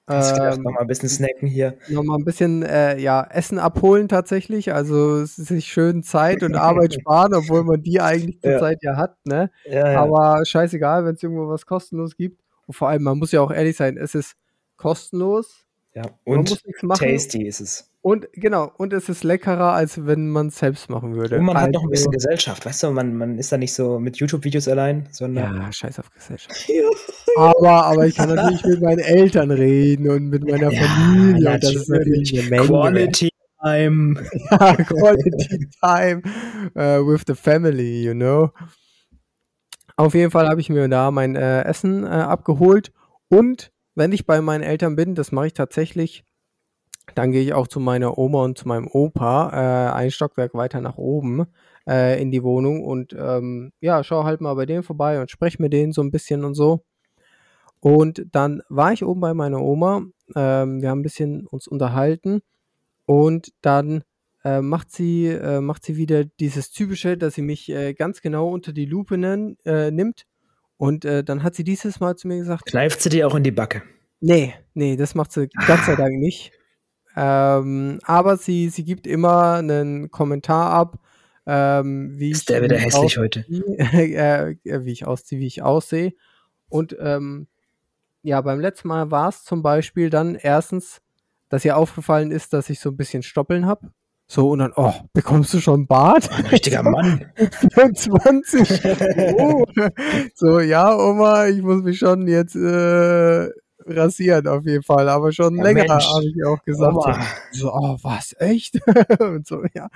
[0.07, 1.77] Hast ähm, nochmal ein bisschen snacken hier?
[1.89, 4.73] Nochmal ein bisschen äh, ja, Essen abholen tatsächlich.
[4.73, 8.59] Also sich schön Zeit und Arbeit sparen, obwohl man die eigentlich zur ja.
[8.59, 9.17] Zeit ja hat.
[9.25, 9.51] Ne?
[9.65, 10.01] Ja, ja.
[10.01, 12.41] Aber scheißegal, wenn es irgendwo was kostenlos gibt.
[12.67, 14.37] Und vor allem, man muss ja auch ehrlich sein, es ist
[14.77, 15.65] kostenlos.
[15.93, 16.61] Ja, und
[16.97, 17.91] tasty ist es.
[18.07, 21.39] Und genau, und es ist leckerer, als wenn man es selbst machen würde.
[21.39, 23.73] Und man also, hat noch ein bisschen Gesellschaft, weißt du, man, man ist da nicht
[23.73, 25.57] so mit YouTube-Videos allein, sondern.
[25.57, 26.71] Ja, scheiß auf Gesellschaft.
[27.37, 31.51] aber, aber ich kann natürlich mit meinen Eltern reden und mit meiner ja, Familie.
[31.51, 32.67] Und das ist natürlich eine Menge.
[32.67, 33.29] Quality
[33.61, 34.23] Time.
[34.51, 36.21] ja, Quality Time
[36.77, 38.51] uh, with the family, you know.
[39.97, 42.93] Auf jeden Fall habe ich mir da mein äh, Essen äh, abgeholt
[43.27, 46.23] und wenn ich bei meinen Eltern bin, das mache ich tatsächlich,
[47.17, 50.81] dann gehe ich auch zu meiner Oma und zu meinem Opa, äh, ein Stockwerk weiter
[50.81, 51.47] nach oben
[51.87, 55.59] äh, in die Wohnung und ähm, ja, schaue halt mal bei denen vorbei und spreche
[55.59, 56.83] mit denen so ein bisschen und so.
[57.79, 60.03] Und dann war ich oben bei meiner Oma,
[60.35, 62.41] ähm, wir haben ein bisschen uns unterhalten
[63.05, 64.03] und dann
[64.43, 68.49] äh, macht, sie, äh, macht sie wieder dieses Typische, dass sie mich äh, ganz genau
[68.49, 70.25] unter die Lupe nenn, äh, nimmt.
[70.77, 72.67] Und äh, dann hat sie dieses Mal zu mir gesagt.
[72.67, 73.81] Kneift sie dir auch in die Backe?
[74.19, 75.49] Nee, nee, das macht sie.
[75.65, 76.51] Gott sei Dank nicht.
[77.19, 80.99] Ähm, aber sie, sie gibt immer einen Kommentar ab,
[81.47, 82.45] ähm, wie Ist ich.
[82.45, 83.43] der wieder hässlich heute?
[83.49, 86.13] Äh, wie ich ausziehe, wie ich aussehe.
[86.69, 87.47] Und ähm,
[88.21, 91.01] ja, beim letzten Mal war es zum Beispiel dann erstens,
[91.49, 93.89] dass ihr aufgefallen ist, dass ich so ein bisschen Stoppeln habe.
[94.29, 96.29] So, und dann, oh, bekommst du schon Bart?
[96.31, 97.31] Ein richtiger Mann.
[97.73, 98.83] 24.
[99.39, 99.65] oh.
[100.35, 103.49] So, ja, Oma, ich muss mich schon jetzt äh,
[103.87, 106.95] rasieren auf jeden Fall, aber schon ja, länger, habe ich auch gesagt.
[106.95, 107.19] Oma.
[107.51, 108.79] So, oh, was, echt?
[109.19, 109.89] und so, ja.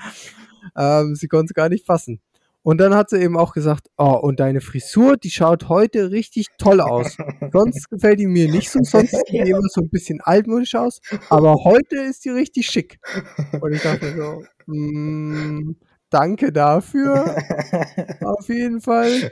[0.77, 2.21] Ähm, sie konnte es gar nicht fassen.
[2.63, 6.47] Und dann hat sie eben auch gesagt, oh, und deine Frisur, die schaut heute richtig
[6.59, 7.17] toll aus.
[7.51, 11.01] sonst gefällt die mir nicht so, sonst sieht die immer so ein bisschen altmodisch aus,
[11.29, 12.99] aber heute ist die richtig schick.
[13.59, 15.75] Und ich dachte so, mm,
[16.11, 17.35] danke dafür.
[18.21, 19.31] Auf jeden Fall.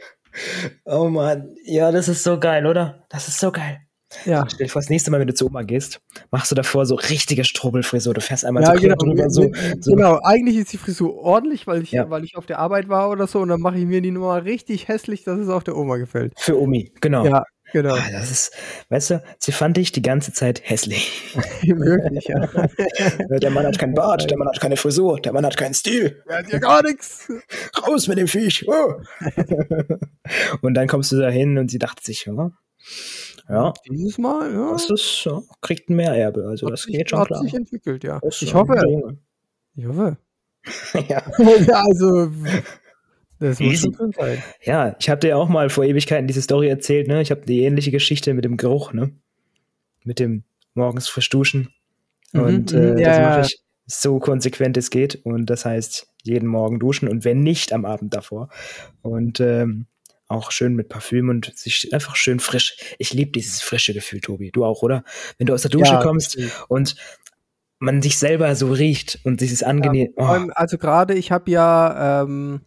[0.86, 3.06] Oh Mann, ja, das ist so geil, oder?
[3.10, 3.80] Das ist so geil.
[4.26, 4.46] Ja.
[4.48, 6.02] Stell dir vor, das nächste Mal, wenn du zu Oma gehst,
[6.32, 8.14] machst du davor so richtige Strobelfrisur.
[8.14, 9.30] Du fährst einmal ja, so genau, drüber.
[9.30, 12.10] So, so, Genau, eigentlich ist die Frisur ordentlich, weil ich, ja.
[12.10, 14.44] weil ich auf der Arbeit war oder so und dann mache ich mir die Nummer
[14.46, 16.34] richtig hässlich, dass es auch der Oma gefällt.
[16.38, 17.24] Für Omi, genau.
[17.26, 17.96] Ja, genau.
[17.96, 18.52] Ah, das ist,
[18.90, 21.36] weißt du, sie fand dich die ganze Zeit hässlich.
[21.62, 22.48] Wirklich, ja.
[23.40, 26.24] der Mann hat keinen Bart, der Mann hat keine Frisur, der Mann hat keinen Stil.
[26.28, 27.32] Er hat ja gar nichts.
[27.86, 28.66] Raus mit dem Viech.
[28.68, 28.94] Oh.
[30.62, 32.52] und dann kommst du da hin und sie dachte sich, ja,
[33.50, 33.74] ja.
[33.90, 34.72] Dieses Mal, ja.
[34.72, 36.46] Das ist, ja, kriegt ein Mehrerbe.
[36.48, 37.42] Also hat das sich, geht schon hat klar.
[37.42, 38.20] sich entwickelt, ja.
[38.24, 39.18] Ich hoffe.
[39.76, 40.18] Ich hoffe.
[41.08, 41.24] ja.
[41.68, 42.32] ja, also.
[43.40, 44.44] Das muss schon sein.
[44.64, 47.22] Ja, ich habe dir auch mal vor Ewigkeiten diese Story erzählt, ne?
[47.22, 49.12] Ich habe die ähnliche Geschichte mit dem Geruch, ne?
[50.04, 50.44] Mit dem
[50.74, 51.74] morgens frisch duschen.
[52.34, 55.16] Mhm, und äh, ja, das mache ich so konsequent es geht.
[55.24, 58.50] Und das heißt, jeden Morgen duschen und wenn nicht, am Abend davor.
[59.02, 59.88] Und ähm,
[60.30, 62.78] auch schön mit Parfüm und sich einfach schön frisch.
[62.98, 64.52] Ich liebe dieses frische Gefühl, Tobi.
[64.52, 65.04] Du auch, oder?
[65.38, 66.96] Wenn du aus der Dusche ja, kommst und
[67.80, 70.14] man sich selber so riecht und dieses angenehm.
[70.18, 70.52] Ja, oh.
[70.54, 72.62] Also gerade, ich habe ja ähm,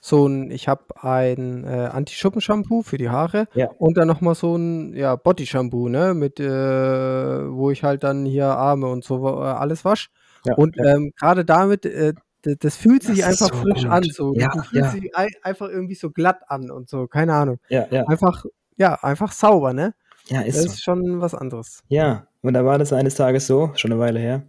[0.00, 3.68] so ein, ich habe ein äh, Anti-Schuppen-Shampoo für die Haare ja.
[3.78, 8.46] und dann nochmal so ein ja, Body-Shampoo, ne, mit, äh, wo ich halt dann hier
[8.46, 10.08] Arme und so äh, alles wasche.
[10.44, 13.90] Ja, und ähm, gerade damit, äh, das, das fühlt sich das einfach so frisch gut.
[13.90, 14.02] an.
[14.04, 14.34] So.
[14.34, 14.90] Ja, du fühlst ja.
[14.90, 17.58] sich ein, einfach irgendwie so glatt an und so, keine Ahnung.
[17.68, 18.04] Ja, ja.
[18.06, 18.44] Einfach,
[18.76, 19.94] ja, einfach sauber, ne?
[20.28, 20.70] Ja, ist Das so.
[20.70, 21.82] ist schon was anderes.
[21.88, 24.42] Ja, und da war das eines Tages so, schon eine Weile her,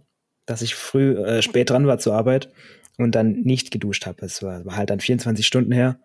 [0.46, 2.52] dass ich früh, äh, spät dran war zur Arbeit
[2.98, 4.24] und dann nicht geduscht habe.
[4.24, 5.98] Es war, war, halt dann 24 Stunden her.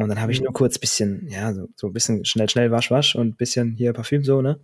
[0.00, 0.44] Und dann habe ich mhm.
[0.44, 3.74] nur kurz bisschen, ja, so, so ein bisschen schnell, schnell wasch, wasch und ein bisschen
[3.74, 4.60] hier Parfüm so, ne?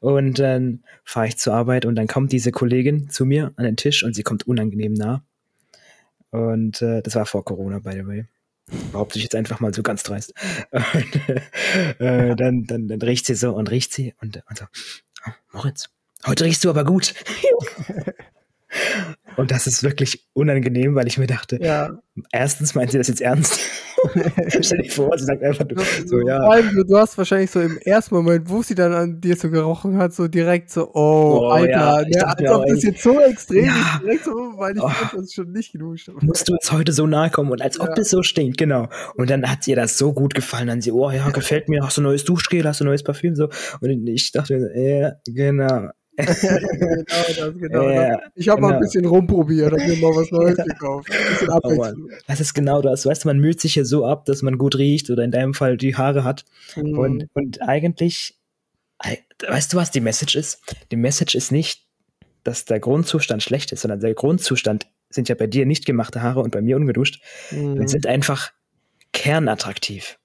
[0.00, 3.76] Und dann fahre ich zur Arbeit und dann kommt diese Kollegin zu mir an den
[3.76, 5.22] Tisch und sie kommt unangenehm nah.
[6.30, 8.26] Und äh, das war vor Corona, by the way.
[8.92, 10.34] Behaupte ich jetzt einfach mal so ganz dreist.
[10.72, 11.30] Und,
[12.00, 14.66] äh, dann, dann, dann riecht sie so und riecht sie und, und so,
[15.26, 15.88] oh, Moritz,
[16.26, 17.14] heute riechst du aber gut.
[19.38, 21.90] Und das ist wirklich unangenehm, weil ich mir dachte, ja.
[22.32, 23.60] erstens meint sie das jetzt ernst.
[24.60, 25.64] Stell dir vor, sie sagt einfach
[26.06, 26.40] so, ja.
[26.40, 29.48] Vor allem, du hast wahrscheinlich so im ersten Moment, wo sie dann an dir so
[29.48, 33.20] gerochen hat, so direkt so, oh, oh Alter, ja, ne, als ob das jetzt so
[33.20, 33.70] extrem ja.
[33.70, 34.90] ist, direkt so, weil ich oh.
[35.14, 36.18] das schon nicht geduscht habe.
[36.26, 37.94] Musst du jetzt heute so nahe kommen und als ob ja.
[37.94, 38.88] das so stinkt, genau.
[39.14, 41.96] Und dann hat ihr das so gut gefallen, dann sie, oh ja, gefällt mir, hast
[41.96, 43.48] du neues Duschgel, hast du neues Parfüm, so.
[43.80, 45.90] Und ich dachte, ja, genau
[46.26, 48.20] genau das, genau ja, das.
[48.34, 48.68] Ich habe genau.
[48.68, 48.80] mal ein genau.
[48.80, 51.10] bisschen rumprobiert, habe mir mal was Neues gekauft.
[51.10, 52.08] Ein bisschen Abwechslung.
[52.10, 53.06] Oh das ist genau das.
[53.06, 55.54] Weißt du, man müht sich ja so ab, dass man gut riecht oder in deinem
[55.54, 56.44] Fall die Haare hat.
[56.76, 56.98] Mhm.
[56.98, 58.38] Und, und eigentlich,
[59.46, 60.60] weißt du, was die Message ist?
[60.90, 61.86] Die Message ist nicht,
[62.44, 66.40] dass der Grundzustand schlecht ist, sondern der Grundzustand sind ja bei dir nicht gemachte Haare
[66.40, 67.22] und bei mir ungeduscht.
[67.50, 67.78] Mhm.
[67.78, 68.52] Wir sind einfach
[69.12, 70.18] kernattraktiv.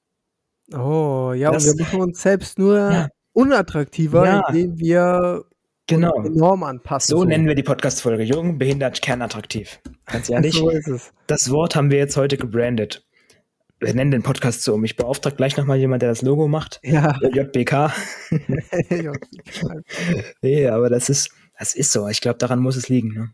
[0.71, 3.09] Oh, ja, das, und wir machen uns selbst nur ja.
[3.33, 4.43] unattraktiver, ja.
[4.47, 5.45] indem wir
[5.87, 6.23] Genau.
[6.23, 7.15] enorm anpassen.
[7.15, 8.23] So, nennen wir die Podcast-Folge.
[8.23, 9.81] Jung, behindert, kernattraktiv.
[10.05, 10.53] Ganz ehrlich.
[10.57, 11.13] so ist es.
[11.27, 13.05] Das Wort haben wir jetzt heute gebrandet.
[13.79, 14.85] Wir nennen den Podcast so um.
[14.85, 16.79] Ich beauftrage gleich nochmal jemand, der das Logo macht.
[16.83, 17.19] Ja.
[17.21, 17.91] JBK.
[20.41, 22.07] nee, aber das ist, das ist so.
[22.07, 23.09] Ich glaube, daran muss es liegen.
[23.09, 23.33] Ne?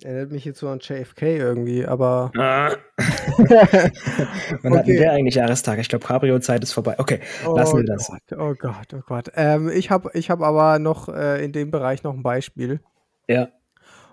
[0.00, 2.32] Erinnert mich jetzt so an JFK irgendwie, aber.
[2.36, 2.74] Ah.
[2.96, 4.78] Wann okay.
[4.78, 5.78] hatten wir eigentlich Jahrestag?
[5.78, 6.94] Ich glaube, Cabrio-Zeit ist vorbei.
[6.98, 8.08] Okay, oh lassen wir das.
[8.08, 9.30] Gott, oh Gott, oh Gott.
[9.36, 12.80] Ähm, ich habe ich hab aber noch äh, in dem Bereich noch ein Beispiel.
[13.28, 13.48] Ja.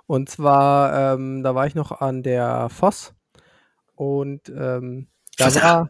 [0.05, 3.13] Und zwar, ähm, da war ich noch an der Voss
[3.95, 5.07] und ähm,
[5.38, 5.63] da Fassa.
[5.63, 5.89] war.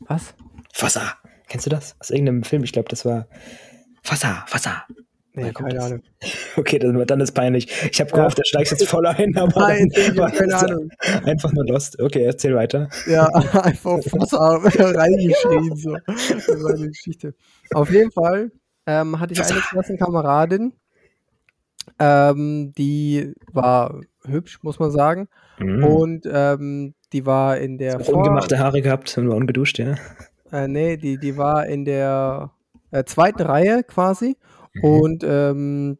[0.00, 0.34] Was?
[0.72, 1.14] Fassa.
[1.48, 1.96] Kennst du das?
[2.00, 2.64] Aus irgendeinem Film?
[2.64, 3.26] Ich glaube, das war
[4.02, 4.84] Fassa, Fassa.
[5.34, 5.82] Nee, keine?
[5.82, 6.02] Ahnung.
[6.56, 7.68] Okay, dann, dann ist peinlich.
[7.90, 8.42] Ich habe gehofft, ja.
[8.42, 9.88] der steigt jetzt voll ein, aber Nein,
[10.36, 10.90] keine Ahnung.
[11.24, 11.98] Einfach nur Lost.
[12.00, 12.88] Okay, erzähl weiter.
[13.06, 13.26] Ja,
[13.62, 15.76] einfach Fassa reingeschrien.
[15.76, 15.96] So.
[16.06, 17.34] Das war eine Geschichte.
[17.72, 18.50] Auf jeden Fall
[18.86, 20.72] ähm, hatte ich eine Klassenkameradin,
[21.98, 25.28] ähm, die war hübsch, muss man sagen.
[25.58, 25.84] Mhm.
[25.84, 28.00] Und ähm, die war in der.
[28.00, 29.94] Vor ungemachte Haare gehabt und war ungeduscht, ja.
[30.52, 32.50] Äh, nee, die, die war in der
[32.90, 34.36] äh, zweiten Reihe quasi.
[34.74, 34.84] Mhm.
[34.84, 35.98] Und ähm,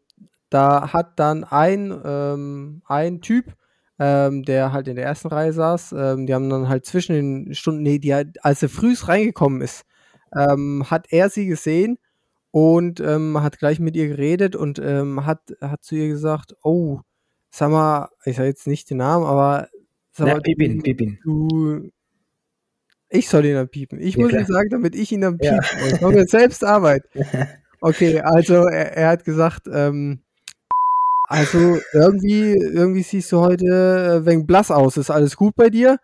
[0.48, 3.54] da hat dann ein, ähm, ein Typ,
[3.98, 7.54] ähm, der halt in der ersten Reihe saß, ähm, die haben dann halt zwischen den
[7.54, 9.84] Stunden, nee, die als er frühst reingekommen ist,
[10.34, 11.98] ähm, hat er sie gesehen
[12.50, 17.00] und ähm, hat gleich mit ihr geredet und hat, hat zu ihr gesagt, oh,
[17.50, 19.68] sag mal, ich sage jetzt nicht den Namen, aber
[20.12, 21.18] sag mal, Pipin, du, Pipin.
[21.22, 21.90] du,
[23.08, 24.00] ich soll ihn dann piepen.
[24.00, 25.78] Ich ja, muss ihm sagen, damit ich ihn dann piepen ja.
[25.80, 25.92] muss.
[25.92, 27.02] Ich mache mir selbst Arbeit.
[27.82, 30.20] Okay, also er, er hat gesagt, ähm,
[31.28, 34.96] also irgendwie, irgendwie siehst du heute wegen blass aus.
[34.96, 35.98] Ist alles gut bei dir?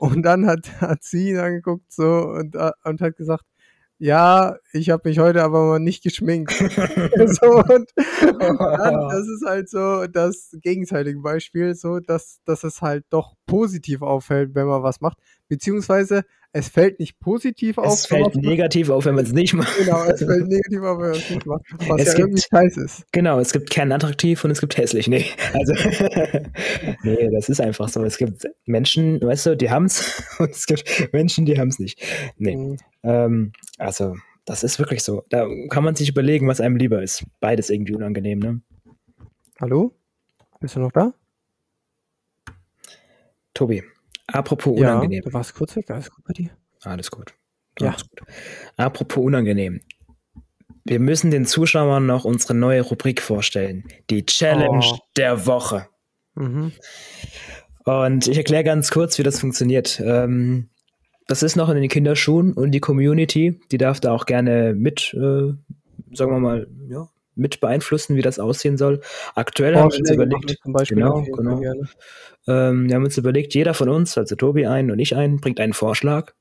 [0.00, 3.44] Und dann hat, hat sie ihn angeguckt so und, äh, und hat gesagt,
[3.98, 6.52] ja, ich habe mich heute aber mal nicht geschminkt.
[7.40, 7.90] so, und,
[8.22, 13.34] und dann, das ist halt so das gegenteilige Beispiel, so dass, dass es halt doch
[13.48, 15.18] positiv auffällt, wenn man was macht.
[15.48, 17.94] Beziehungsweise es fällt nicht positiv es auf.
[17.94, 19.76] Es fällt negativ auf, wenn man es nicht macht.
[19.76, 21.62] Genau, es fällt negativ auf, wenn man es nicht macht.
[21.88, 23.04] Was es ja gibt, irgendwie scheiße ist.
[23.12, 25.08] Genau, es gibt kernattraktiv und es gibt hässlich.
[25.08, 25.72] Nee, also,
[27.02, 28.04] nee, das ist einfach so.
[28.04, 31.78] Es gibt Menschen, weißt du, die haben es und es gibt Menschen, die haben es
[31.78, 32.00] nicht.
[32.36, 32.56] Nee.
[32.56, 32.76] Mhm.
[33.02, 35.24] Ähm, also, das ist wirklich so.
[35.30, 37.24] Da kann man sich überlegen, was einem lieber ist.
[37.40, 38.60] Beides irgendwie unangenehm, ne?
[39.60, 39.94] Hallo?
[40.60, 41.12] Bist du noch da?
[43.58, 43.82] Tobi,
[44.28, 45.22] Apropos unangenehm.
[45.24, 46.50] Ja, du warst kurz weg, alles gut bei dir?
[46.82, 47.34] Alles gut.
[47.80, 47.88] Ja.
[47.88, 48.20] Alles gut.
[48.76, 49.80] Apropos unangenehm.
[50.84, 53.82] Wir müssen den Zuschauern noch unsere neue Rubrik vorstellen.
[54.10, 54.98] Die Challenge oh.
[55.16, 55.88] der Woche.
[56.36, 56.70] Mhm.
[57.84, 60.00] Und ich erkläre ganz kurz, wie das funktioniert.
[60.04, 60.68] Ähm,
[61.26, 65.14] das ist noch in den Kinderschuhen und die Community, die darf da auch gerne mit,
[65.14, 65.52] äh,
[66.14, 69.00] sagen wir mal, ja, mit beeinflussen, wie das aussehen soll.
[69.34, 71.60] Aktuell haben wir uns überlegt, zum Beispiel genau, genau.
[72.48, 75.60] Ähm, wir haben uns überlegt, jeder von uns, also Tobi ein und ich ein, bringt
[75.60, 76.32] einen Vorschlag.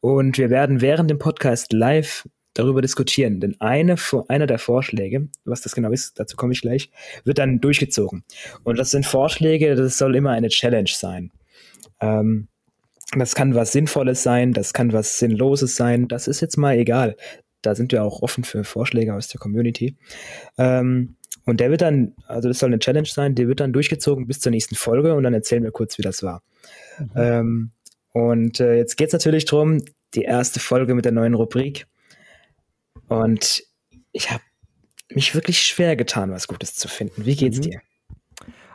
[0.00, 3.40] Und wir werden während dem Podcast live darüber diskutieren.
[3.40, 3.96] Denn eine,
[4.28, 6.90] einer der Vorschläge, was das genau ist, dazu komme ich gleich,
[7.24, 8.22] wird dann durchgezogen.
[8.64, 11.32] Und das sind Vorschläge, das soll immer eine Challenge sein.
[12.00, 12.48] Ähm,
[13.16, 17.16] das kann was Sinnvolles sein, das kann was Sinnloses sein, das ist jetzt mal egal
[17.62, 19.96] da sind wir auch offen für Vorschläge aus der Community.
[20.58, 21.16] Ähm,
[21.46, 24.40] und der wird dann, also das soll eine Challenge sein, der wird dann durchgezogen bis
[24.40, 26.42] zur nächsten Folge und dann erzählen wir kurz, wie das war.
[26.98, 27.10] Mhm.
[27.16, 27.70] Ähm,
[28.12, 29.82] und äh, jetzt geht es natürlich darum,
[30.14, 31.86] die erste Folge mit der neuen Rubrik.
[33.08, 33.62] Und
[34.12, 34.42] ich habe
[35.08, 37.24] mich wirklich schwer getan, was Gutes zu finden.
[37.24, 37.62] Wie geht's mhm.
[37.62, 37.80] dir?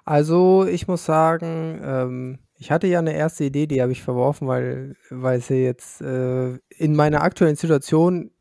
[0.06, 4.48] Also, ich muss sagen, ähm, ich hatte ja eine erste Idee, die habe ich verworfen,
[4.48, 8.32] weil, weil sie jetzt äh, in meiner aktuellen Situation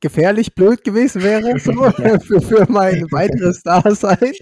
[0.00, 1.72] gefährlich blöd gewesen wäre so,
[2.20, 4.32] für, für mein weiteres Dasein.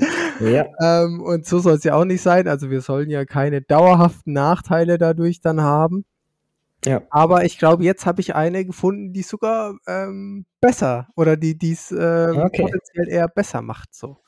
[0.40, 0.66] Ja.
[0.80, 2.48] Ähm, und so soll es ja auch nicht sein.
[2.48, 6.04] Also wir sollen ja keine dauerhaften Nachteile dadurch dann haben.
[6.84, 7.02] Ja.
[7.10, 11.90] Aber ich glaube, jetzt habe ich eine gefunden, die sogar ähm, besser oder die es
[11.92, 12.62] ähm, okay.
[12.62, 13.94] potenziell eher besser macht.
[13.94, 14.18] So.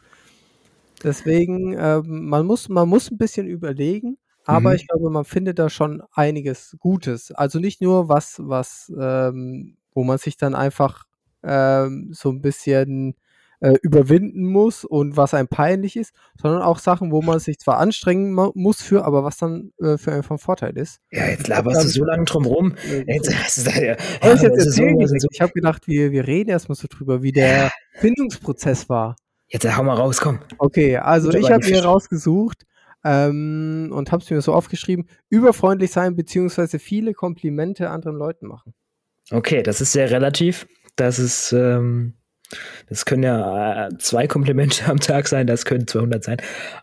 [1.03, 4.77] Deswegen, ähm, man, muss, man muss ein bisschen überlegen, aber mhm.
[4.77, 7.33] ich glaube, man findet da schon einiges Gutes.
[7.33, 11.05] Also nicht nur was, was, ähm, wo man sich dann einfach
[11.47, 13.14] ähm, so ein bisschen
[13.61, 17.78] äh, überwinden muss und was einem peinlich ist, sondern auch Sachen, wo man sich zwar
[17.78, 21.01] anstrengen muss für, aber was dann äh, für einen von Vorteil ist.
[21.11, 22.74] Ja, jetzt laberst du so lange drum rum.
[23.07, 25.28] Jetzt, hast du da, ja, ja, ich jetzt erzählen, so, so.
[25.30, 29.16] ich habe gedacht, wir, wir reden erstmal so drüber, wie der Findungsprozess war.
[29.49, 30.40] Jetzt hau mal raus, komm.
[30.59, 32.66] Okay, also ich habe mir rausgesucht
[33.05, 38.74] ähm, und habe es mir so aufgeschrieben, überfreundlich sein beziehungsweise viele Komplimente anderen Leuten machen.
[39.30, 40.66] Okay, das ist sehr relativ.
[40.97, 42.14] Das ist, ähm,
[42.88, 46.36] das können ja äh, zwei Komplimente am Tag sein, das können 200 sein.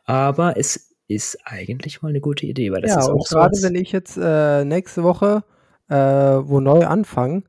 [0.06, 3.36] Aber es ist eigentlich mal eine gute Idee, weil das ja, ist auch so.
[3.36, 5.44] Gerade wenn ich jetzt äh, nächste Woche
[5.90, 7.44] äh, wo neu anfange,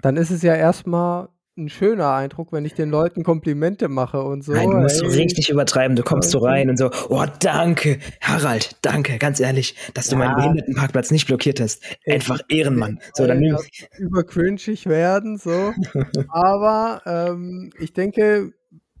[0.00, 4.42] dann ist es ja erstmal ein schöner Eindruck, wenn ich den Leuten Komplimente mache und
[4.42, 4.52] so.
[4.52, 5.96] Nein, du musst so richtig übertreiben.
[5.96, 10.20] Du kommst so rein und so, oh, danke, Harald, danke, ganz ehrlich, dass du ja.
[10.20, 11.82] meinen Behindertenparkplatz nicht blockiert hast.
[12.06, 13.00] Einfach Ehrenmann.
[13.14, 13.58] So, dann ja,
[13.98, 15.74] übercringig werden, so.
[16.28, 18.52] Aber ähm, ich denke,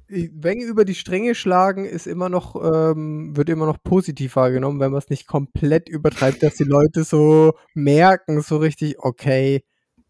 [0.08, 4.90] wenn über die Stränge schlagen, ist immer noch, ähm, wird immer noch positiv wahrgenommen, wenn
[4.90, 9.64] man es nicht komplett übertreibt, dass die Leute so merken, so richtig, okay,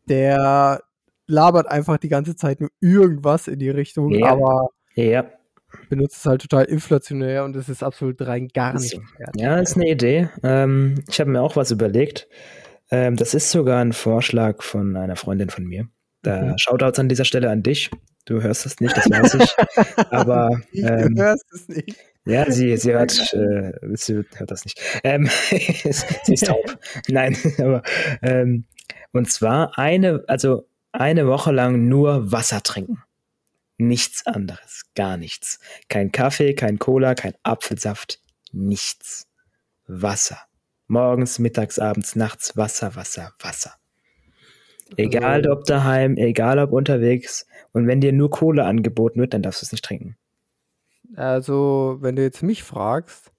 [0.08, 0.82] der
[1.26, 4.26] labert einfach die ganze Zeit nur irgendwas in die Richtung, ja.
[4.26, 5.24] aber ja.
[5.88, 9.36] benutzt es halt total inflationär und es ist absolut rein gar nicht wert.
[9.36, 10.28] Ja, ist eine Idee.
[10.42, 12.28] Ähm, ich habe mir auch was überlegt.
[12.90, 15.88] Ähm, das ist sogar ein Vorschlag von einer Freundin von mir.
[16.22, 16.58] Da mhm.
[16.58, 17.90] Shoutouts an dieser Stelle an dich.
[18.24, 19.56] Du hörst es nicht, das weiß ich.
[20.10, 21.96] Aber ähm, du hörst es nicht.
[22.24, 24.80] Ja, sie, sie hört, äh, sie hört das nicht.
[25.02, 26.78] Ähm, sie ist taub.
[27.08, 27.82] Nein, aber
[28.22, 28.64] ähm,
[29.12, 33.02] und zwar eine, also eine Woche lang nur Wasser trinken.
[33.78, 35.58] Nichts anderes, gar nichts.
[35.88, 38.20] Kein Kaffee, kein Cola, kein Apfelsaft,
[38.52, 39.26] nichts.
[39.86, 40.38] Wasser.
[40.86, 43.74] Morgens, mittags, abends, nachts Wasser, Wasser, Wasser.
[44.96, 47.46] Egal also ob daheim, egal ob unterwegs.
[47.72, 50.16] Und wenn dir nur Kohle angeboten wird, dann darfst du es nicht trinken.
[51.16, 53.32] Also, wenn du jetzt mich fragst,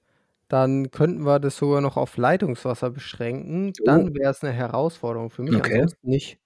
[0.47, 3.73] dann könnten wir das sogar noch auf Leitungswasser beschränken.
[3.85, 4.13] Dann oh.
[4.15, 5.75] wäre es eine Herausforderung für mich, okay.
[5.75, 6.39] ansonsten nicht.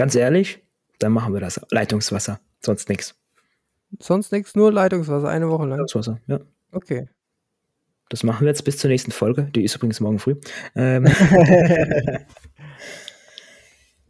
[0.00, 0.62] Ganz ehrlich,
[0.98, 1.60] dann machen wir das.
[1.70, 3.20] Leitungswasser, sonst nichts.
[3.98, 5.72] Sonst nichts, nur Leitungswasser, eine Woche lang.
[5.72, 6.40] Leitungswasser, ja.
[6.72, 7.06] Okay.
[8.08, 9.50] Das machen wir jetzt bis zur nächsten Folge.
[9.54, 10.36] Die ist übrigens morgen früh.
[10.74, 11.04] Ähm.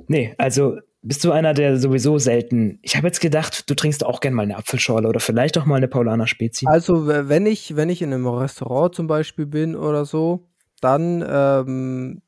[0.06, 2.78] nee, also bist du einer, der sowieso selten.
[2.82, 5.74] Ich habe jetzt gedacht, du trinkst auch gerne mal eine Apfelschorle oder vielleicht auch mal
[5.74, 6.66] eine Paulaner Spezi.
[6.68, 10.46] Also, wenn ich, wenn ich in einem Restaurant zum Beispiel bin oder so,
[10.80, 12.22] dann ähm,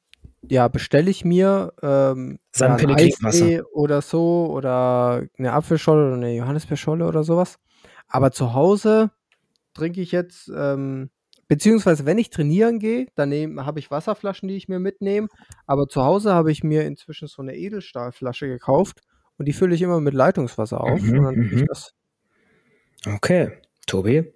[0.48, 7.06] ja, bestelle ich mir ähm, ja, ein oder so oder eine Apfelscholle oder eine Johannisbeerscholle
[7.06, 7.58] oder sowas.
[8.08, 9.10] Aber zu Hause
[9.74, 11.10] trinke ich jetzt, ähm,
[11.48, 13.30] beziehungsweise wenn ich trainieren gehe, dann
[13.64, 15.28] habe ich Wasserflaschen, die ich mir mitnehme.
[15.66, 19.00] Aber zu Hause habe ich mir inzwischen so eine Edelstahlflasche gekauft
[19.38, 21.00] und die fülle ich immer mit Leitungswasser auf.
[21.00, 21.66] Mhm, und dann ich mhm.
[21.66, 21.94] das.
[23.06, 23.52] Okay,
[23.86, 24.32] Tobi,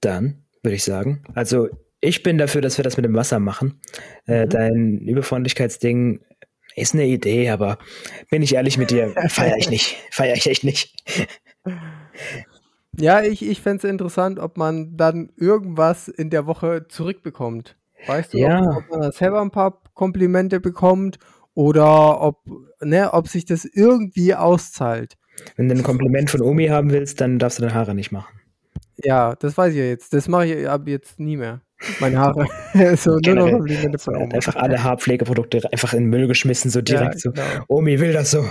[0.00, 1.68] dann würde ich sagen, also
[2.00, 3.80] ich bin dafür, dass wir das mit dem Wasser machen.
[4.26, 4.48] Äh, mhm.
[4.48, 6.20] Dein Überfreundlichkeitsding
[6.76, 7.78] ist eine Idee, aber
[8.30, 9.96] bin ich ehrlich mit dir, feiere ich nicht.
[10.10, 10.94] Feiere ich echt nicht.
[12.98, 17.76] Ja, ich, ich fände es interessant, ob man dann irgendwas in der Woche zurückbekommt.
[18.06, 18.60] Weißt du, ja.
[18.60, 21.18] ob, ob, man selber ein paar Komplimente bekommt
[21.54, 22.38] oder ob,
[22.80, 25.16] ne, ob sich das irgendwie auszahlt.
[25.56, 28.40] Wenn du ein Kompliment von Omi haben willst, dann darfst du deine Haare nicht machen.
[28.96, 30.12] Ja, das weiß ich ja jetzt.
[30.12, 31.62] Das mache ich ab jetzt nie mehr.
[31.98, 32.46] Meine Haare.
[32.96, 34.34] so, nur noch von Omi.
[34.34, 37.42] Einfach alle Haarpflegeprodukte einfach in den Müll geschmissen, so direkt ja, genau.
[37.42, 37.64] so.
[37.68, 38.44] Omi will das so.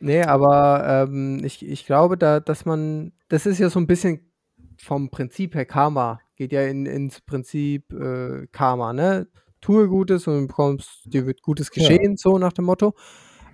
[0.00, 4.32] Nee, aber ähm, ich, ich glaube, da, dass man, das ist ja so ein bisschen
[4.76, 9.28] vom Prinzip her Karma, geht ja in, ins Prinzip äh, Karma, ne?
[9.60, 12.16] Tue Gutes und bekommst, dir wird Gutes geschehen, ja.
[12.16, 12.94] so nach dem Motto.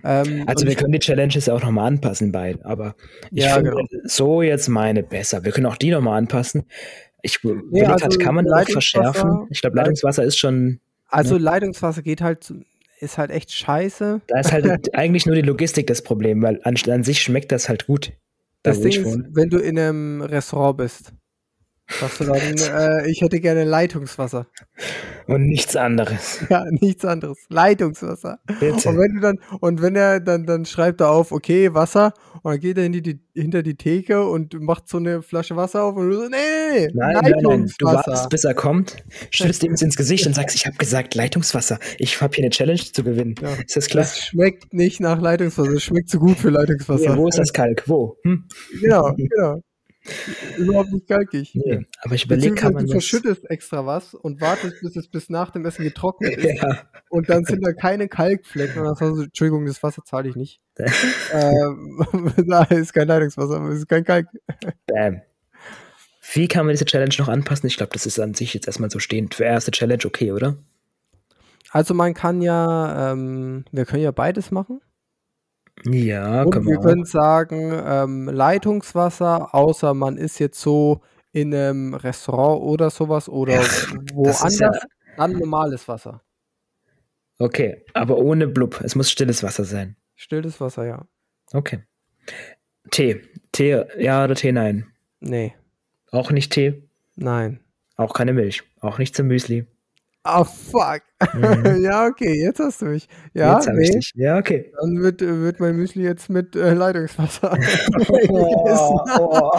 [0.03, 2.95] Ähm, also wir können die Challenges auch nochmal anpassen beide, aber
[3.31, 3.83] ich ja, finde genau.
[4.05, 5.43] so jetzt meine besser.
[5.43, 6.65] Wir können auch die nochmal anpassen.
[7.21, 9.47] Ich nee, also kann man das verschärfen?
[9.49, 10.79] Ich glaube, Leitungswasser ist schon.
[11.07, 11.41] Also ne?
[11.41, 12.53] Leitungswasser geht halt,
[12.99, 14.21] ist halt echt scheiße.
[14.27, 17.69] Da ist halt eigentlich nur die Logistik das Problem, weil an, an sich schmeckt das
[17.69, 18.13] halt gut.
[18.63, 21.13] Das Ding ist, wenn du in einem Restaurant bist
[21.89, 24.45] Sagst du dann, äh, ich hätte gerne Leitungswasser.
[25.25, 26.39] Und nichts anderes.
[26.49, 27.37] Ja, nichts anderes.
[27.49, 28.39] Leitungswasser.
[28.59, 28.89] Bitte.
[28.89, 32.13] Und wenn du dann, und wenn er dann, dann schreibt er auf, okay, Wasser,
[32.43, 35.83] und dann geht er hinter die, hinter die Theke und macht so eine Flasche Wasser
[35.83, 37.43] auf und du so, nee, nee, nee nein, Leitungswasser.
[37.43, 37.73] Nein, nein.
[37.79, 38.97] Du wartest, bis er kommt,
[39.31, 41.79] stößt ihm ins Gesicht und sagst, ich habe gesagt Leitungswasser.
[41.97, 43.35] Ich habe hier eine Challenge zu gewinnen.
[43.41, 43.53] Ja.
[43.65, 44.03] Ist das klar?
[44.03, 45.73] Das schmeckt nicht nach Leitungswasser.
[45.73, 47.05] Es schmeckt zu gut für Leitungswasser.
[47.05, 47.83] Ja, wo ist das Kalk?
[47.87, 48.17] Wo?
[48.23, 48.45] Hm?
[48.79, 49.61] Genau, genau
[50.57, 51.51] überhaupt nicht kalkig.
[51.53, 55.29] Nee, aber ich überlege, kann man Du verschüttest extra was und wartest, bis es bis
[55.29, 56.61] nach dem Essen getrocknet ist.
[56.61, 56.89] Ja.
[57.09, 58.81] Und dann sind da keine Kalkflecken.
[58.81, 60.61] Und dann sagst du, Entschuldigung, das Wasser zahle ich nicht.
[61.33, 64.27] ähm, da ist kein Leitungswasser, aber es ist kein Kalk.
[64.87, 65.21] Bam.
[66.33, 67.67] Wie kann man diese Challenge noch anpassen?
[67.67, 69.35] Ich glaube, das ist an sich jetzt erstmal so stehend.
[69.35, 70.57] Für erste Challenge okay, oder?
[71.71, 74.81] Also man kann ja, ähm, wir können ja beides machen.
[75.85, 81.01] Ja, Und wir können sagen, ähm, Leitungswasser, außer man ist jetzt so
[81.31, 83.61] in einem Restaurant oder sowas oder ja,
[84.13, 84.71] woanders, ja
[85.19, 86.21] dann normales Wasser.
[87.37, 88.81] Okay, aber ohne Blub.
[88.81, 89.95] Es muss stilles Wasser sein.
[90.15, 91.07] Stilles Wasser, ja.
[91.53, 91.83] Okay.
[92.91, 93.21] Tee.
[93.51, 94.87] Tee, ja oder Tee, nein?
[95.19, 95.53] Nee.
[96.11, 96.89] Auch nicht Tee?
[97.15, 97.59] Nein.
[97.95, 98.63] Auch keine Milch.
[98.79, 99.67] Auch nicht zum Müsli.
[100.23, 101.01] Ah, fuck.
[101.33, 101.81] Mhm.
[101.83, 103.07] ja, okay, jetzt hast du mich.
[103.33, 103.83] Ja, jetzt nee.
[103.83, 104.11] ich dich.
[104.15, 104.71] Ja, okay.
[104.79, 107.57] Dann wird, wird mein Müsli jetzt mit äh, Leitungswasser.
[108.29, 109.51] oh, oh.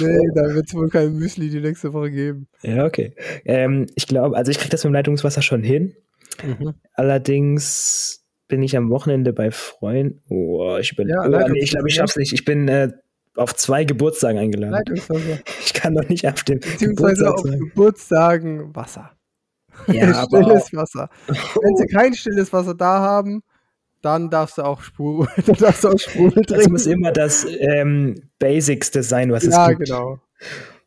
[0.00, 2.48] nee, dann wird es wohl kein Müsli die nächste Woche geben.
[2.62, 3.14] Ja, okay.
[3.44, 5.94] Ähm, ich glaube, also ich kriege das mit dem Leitungswasser schon hin.
[6.42, 6.74] Mhm.
[6.94, 10.22] Allerdings bin ich am Wochenende bei Freunden.
[10.28, 11.08] Oh, ich bin.
[11.08, 12.32] Ja, oh, nee, ich glaube, ich schaff's nicht.
[12.32, 12.90] Ich bin äh,
[13.36, 14.72] auf zwei Geburtstagen eingeladen.
[14.72, 15.40] Leitungswasser.
[15.64, 19.10] Ich kann doch nicht auf dem Beziehungsweise Geburtstag auf Geburtstagen Wasser.
[19.86, 21.08] Ja, stilles Wasser.
[21.26, 23.42] Wenn sie kein stilles Wasser da haben,
[24.02, 26.62] dann darfst du auch Sprudel, dann darfst du auch Sprudel trinken.
[26.62, 29.88] Es muss immer das ähm, Basicste sein, was ja, es gibt.
[29.88, 30.20] Ja, genau.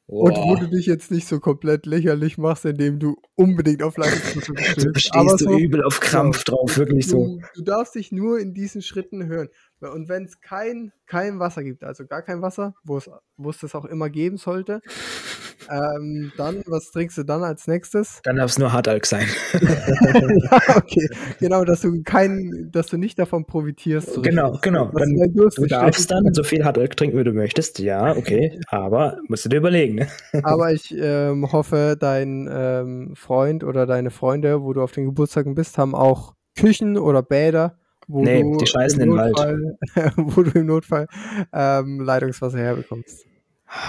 [0.09, 0.21] Oh.
[0.21, 4.55] Und wo du dich jetzt nicht so komplett lächerlich machst, indem du unbedingt auf Leistungsmittel
[4.55, 4.85] bestehst.
[4.85, 7.39] Du stehst so, übel auf Krampf ja, drauf, wirklich du, so.
[7.55, 9.49] Du darfst dich nur in diesen Schritten hören.
[9.81, 13.59] Und wenn es kein, kein Wasser gibt, also gar kein Wasser, wo es, wo es
[13.59, 14.81] das auch immer geben sollte,
[15.71, 18.19] ähm, dann, was trinkst du dann als nächstes?
[18.23, 19.27] Dann darf es nur Hardalk sein.
[19.53, 21.07] ja, okay.
[21.39, 24.13] Genau, dass du kein, dass du nicht davon profitierst.
[24.13, 24.61] So genau, richtig.
[24.61, 24.91] genau.
[24.97, 27.79] Dann, du darfst dann so viel Hardalk trinken, wie du möchtest.
[27.79, 28.59] Ja, okay.
[28.67, 29.95] Aber musst du dir überlegen.
[29.95, 30.07] Ne?
[30.43, 35.55] Aber ich ähm, hoffe, dein ähm, Freund oder deine Freunde, wo du auf den Geburtstagen
[35.55, 37.77] bist, haben auch Küchen oder Bäder.
[38.07, 39.35] Wo nee, du die scheißen den Wald.
[40.15, 41.07] wo du im Notfall
[41.51, 43.25] ähm, Leitungswasser herbekommst.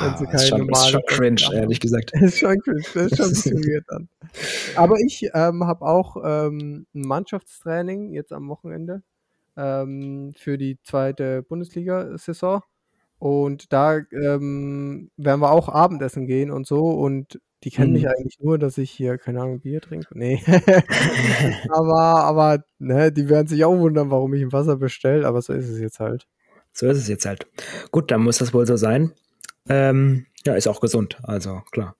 [0.00, 1.56] Wenn sie keine ist schon, ist schon cringe, haben.
[1.56, 2.10] ehrlich gesagt.
[2.20, 4.08] ist schon cringe, das ist schon ein bisschen weird dann.
[4.74, 9.02] Aber ich ähm, habe auch ähm, ein Mannschaftstraining jetzt am Wochenende
[9.56, 12.62] ähm, für die zweite Bundesliga-Saison.
[13.20, 16.88] Und da ähm, werden wir auch Abendessen gehen und so.
[16.90, 18.10] Und die kennen mich mhm.
[18.10, 20.06] eigentlich nur, dass ich hier, keine Ahnung, Bier trinke.
[20.12, 20.42] Nee.
[21.70, 25.52] aber, aber, ne, die werden sich auch wundern, warum ich ein Wasser bestelle, aber so
[25.52, 26.26] ist es jetzt halt.
[26.72, 27.46] So ist es jetzt halt.
[27.90, 29.12] Gut, dann muss das wohl so sein.
[29.68, 31.96] Ähm, ja, ist auch gesund, also klar.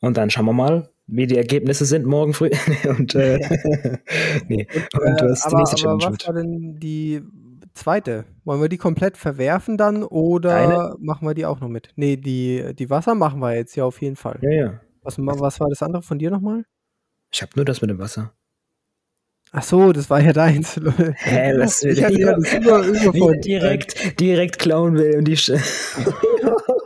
[0.00, 2.50] Und dann schauen wir mal, wie die Ergebnisse sind morgen früh.
[2.88, 3.38] und, äh,
[4.48, 4.66] nee.
[4.92, 7.22] und, und äh, aber, aber was war denn die
[7.74, 8.24] zweite?
[8.44, 10.96] Wollen wir die komplett verwerfen dann oder Deine?
[10.98, 11.90] machen wir die auch noch mit?
[11.96, 14.38] Nee, die, die Wasser machen wir jetzt ja auf jeden Fall.
[14.42, 14.80] Ja, ja.
[15.02, 16.64] Was, was war das andere von dir nochmal?
[17.32, 18.32] Ich habe nur das mit dem Wasser.
[19.54, 20.76] Ach so, das war ja deins.
[21.16, 25.36] Hä, was ich hatte ja das über, über direkt, direkt klauen will und die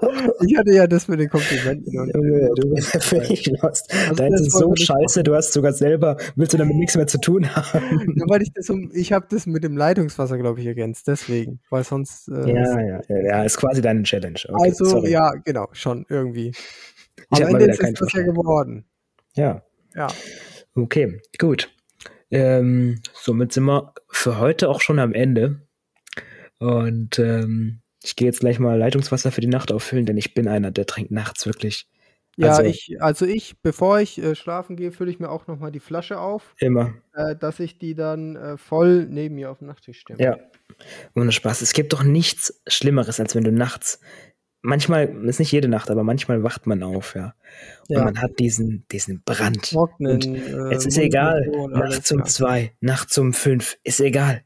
[0.46, 1.92] ich hatte ja das mit den Komplimenten.
[1.92, 3.92] Junge, du bist ja völlig lost.
[3.92, 7.18] Also Deins ist so scheiße, du hast sogar selber, willst du damit nichts mehr zu
[7.18, 8.14] tun haben.
[8.16, 11.60] Ja, weil ich das um, ich habe das mit dem Leitungswasser, glaube ich, ergänzt, deswegen,
[11.70, 12.28] weil sonst.
[12.28, 14.40] Äh, ja, ja, ja, ja, ist quasi deine Challenge.
[14.48, 15.10] Okay, also, sorry.
[15.10, 16.52] ja, genau, schon, irgendwie.
[17.32, 18.84] Ich Am Ende ist das ja geworden.
[19.34, 19.62] Ja.
[19.94, 20.08] Ja.
[20.74, 21.70] Okay, gut.
[22.30, 25.62] Ähm, somit sind wir für heute auch schon am Ende.
[26.58, 30.48] Und ähm, ich gehe jetzt gleich mal Leitungswasser für die Nacht auffüllen, denn ich bin
[30.48, 31.88] einer, der trinkt nachts wirklich.
[32.38, 35.72] Ja, also, ich, also ich, bevor ich äh, schlafen gehe, fülle ich mir auch nochmal
[35.72, 36.54] die Flasche auf.
[36.58, 36.94] Immer.
[37.14, 40.22] Äh, dass ich die dann äh, voll neben mir auf dem Nachttisch stelle.
[40.22, 40.38] Ja.
[41.14, 41.62] Ohne Spaß.
[41.62, 44.00] Es gibt doch nichts Schlimmeres, als wenn du nachts
[44.66, 47.34] manchmal, ist nicht jede Nacht, aber manchmal wacht man auf, ja.
[47.88, 48.04] Und ja.
[48.04, 49.70] man hat diesen, diesen Brand.
[49.70, 51.48] Trocknen, und äh, es ist egal.
[51.70, 54.42] Nachts um zwei, nachts um fünf, ist egal.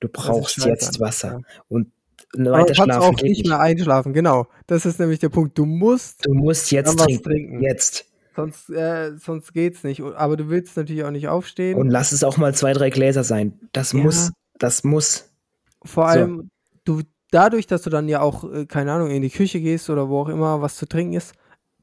[0.00, 1.40] Du brauchst jetzt Wasser.
[1.42, 1.62] Ja.
[1.68, 1.90] Und
[2.34, 4.46] weiter schlafen auch nicht, mehr einschlafen, genau.
[4.66, 5.58] Das ist nämlich der Punkt.
[5.58, 6.24] Du musst.
[6.26, 7.22] Du musst jetzt trinken.
[7.22, 7.62] trinken.
[7.62, 8.06] Jetzt.
[8.34, 10.00] Sonst, äh, sonst geht's nicht.
[10.00, 11.78] Aber du willst natürlich auch nicht aufstehen.
[11.78, 13.58] Und lass es auch mal zwei, drei Gläser sein.
[13.72, 14.00] Das ja.
[14.00, 15.30] muss, das muss.
[15.84, 16.50] Vor allem,
[16.86, 17.00] so.
[17.00, 20.08] du, dadurch, dass du dann ja auch, äh, keine Ahnung, in die Küche gehst oder
[20.08, 21.34] wo auch immer was zu trinken ist,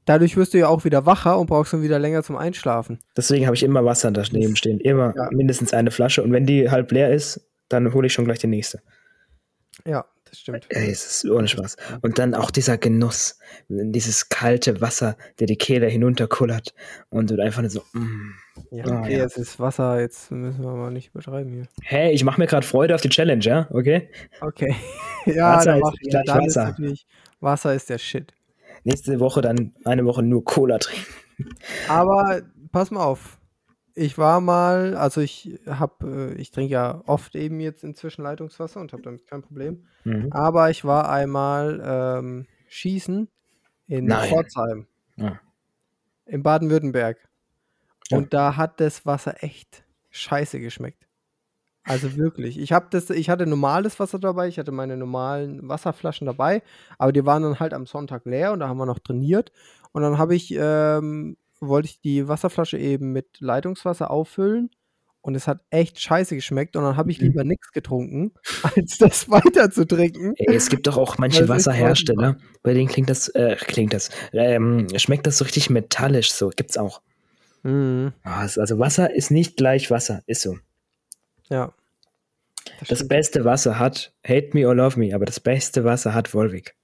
[0.06, 3.00] dadurch wirst du ja auch wieder wacher und brauchst dann wieder länger zum Einschlafen.
[3.16, 4.80] Deswegen habe ich immer Wasser daneben stehen.
[4.80, 5.30] Immer ja.
[5.32, 6.24] mindestens eine Flasche.
[6.24, 8.82] Und wenn die halb leer ist, dann hole ich schon gleich die nächste.
[9.86, 10.66] Ja, das stimmt.
[10.70, 11.76] Ey, es ist ohne Spaß.
[12.02, 16.74] Und dann auch dieser Genuss, dieses kalte Wasser, der die Kehle hinunterkullert
[17.10, 18.34] und du einfach nur so, mm.
[18.72, 19.18] Ja, ah, okay, oh, ja.
[19.20, 21.68] jetzt ist Wasser, jetzt müssen wir mal nicht übertreiben hier.
[21.82, 23.68] Hey, ich mache mir gerade Freude auf die Challenge, ja?
[23.72, 24.10] Okay?
[24.42, 24.76] Okay.
[25.26, 26.76] ja, Wasser dann mach ich dann Wasser.
[26.80, 27.06] Ist
[27.40, 28.34] Wasser ist der Shit.
[28.84, 31.06] Nächste Woche dann eine Woche nur Cola trinken.
[31.88, 33.39] Aber pass mal auf.
[33.96, 38.80] Ich war mal, also ich habe, äh, ich trinke ja oft eben jetzt inzwischen Leitungswasser
[38.80, 39.86] und habe damit kein Problem.
[40.04, 40.32] Mhm.
[40.32, 43.28] Aber ich war einmal ähm, schießen
[43.88, 44.30] in Nein.
[44.30, 44.88] Pforzheim.
[45.16, 45.40] Ja.
[46.26, 47.18] In Baden-Württemberg.
[48.12, 51.08] Und da hat das Wasser echt scheiße geschmeckt.
[51.84, 52.60] Also wirklich.
[52.60, 56.62] Ich habe das, ich hatte normales Wasser dabei, ich hatte meine normalen Wasserflaschen dabei,
[56.98, 59.52] aber die waren dann halt am Sonntag leer und da haben wir noch trainiert.
[59.92, 64.70] Und dann habe ich, ähm, wollte ich die Wasserflasche eben mit Leitungswasser auffüllen
[65.22, 67.28] und es hat echt scheiße geschmeckt und dann habe ich mhm.
[67.28, 68.34] lieber nichts getrunken,
[68.76, 70.34] als das weiter zu trinken.
[70.38, 74.88] Ey, es gibt doch auch manche Wasserhersteller, bei denen klingt das, äh, klingt das, ähm,
[74.98, 77.02] schmeckt das so richtig metallisch, so gibt's auch.
[77.64, 78.14] Mhm.
[78.24, 80.58] Also Wasser ist nicht gleich Wasser, ist so.
[81.50, 81.74] Ja.
[82.80, 86.34] Das, das beste Wasser hat, hate me or love me, aber das beste Wasser hat
[86.34, 86.76] Wolwig.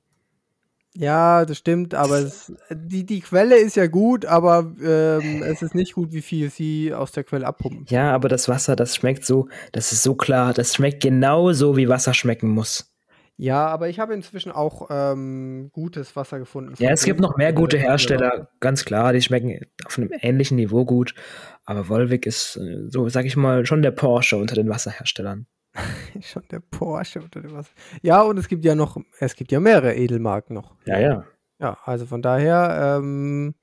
[0.97, 5.75] Ja, das stimmt, aber es, die, die Quelle ist ja gut, aber ähm, es ist
[5.75, 7.85] nicht gut, wie viel sie aus der Quelle abpumpen.
[7.89, 11.75] Ja, aber das Wasser, das schmeckt so, das ist so klar, das schmeckt genau so,
[11.75, 12.95] wie Wasser schmecken muss.
[13.37, 16.73] Ja, aber ich habe inzwischen auch ähm, gutes Wasser gefunden.
[16.77, 20.85] Ja, es gibt noch mehr gute Hersteller, ganz klar, die schmecken auf einem ähnlichen Niveau
[20.85, 21.13] gut.
[21.65, 25.47] Aber Volvic ist, äh, so sag ich mal, schon der Porsche unter den Wasserherstellern.
[26.21, 27.71] schon der Porsche den Wasser.
[28.01, 30.75] Ja, und es gibt ja noch, es gibt ja mehrere Edelmarken noch.
[30.85, 31.25] Ja, ja.
[31.59, 33.55] Ja, also von daher, ähm,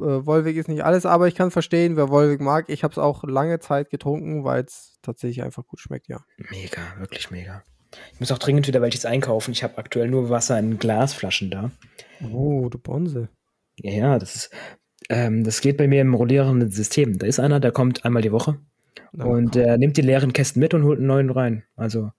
[0.00, 2.68] äh, Volvic ist nicht alles, aber ich kann verstehen, wer Volvic mag.
[2.68, 6.20] Ich habe es auch lange Zeit getrunken, weil es tatsächlich einfach gut schmeckt, ja.
[6.50, 7.62] Mega, wirklich mega.
[8.12, 9.52] Ich muss auch dringend wieder welches einkaufen.
[9.52, 11.70] Ich habe aktuell nur Wasser in Glasflaschen da.
[12.32, 13.28] Oh, du Bonse.
[13.76, 14.50] Ja, ja, das ist,
[15.08, 17.18] ähm, das geht bei mir im rollierenden System.
[17.18, 18.58] Da ist einer, der kommt einmal die Woche
[19.18, 21.64] oh, und der nimmt die leeren Kästen mit und holt einen neuen rein.
[21.76, 22.10] Also,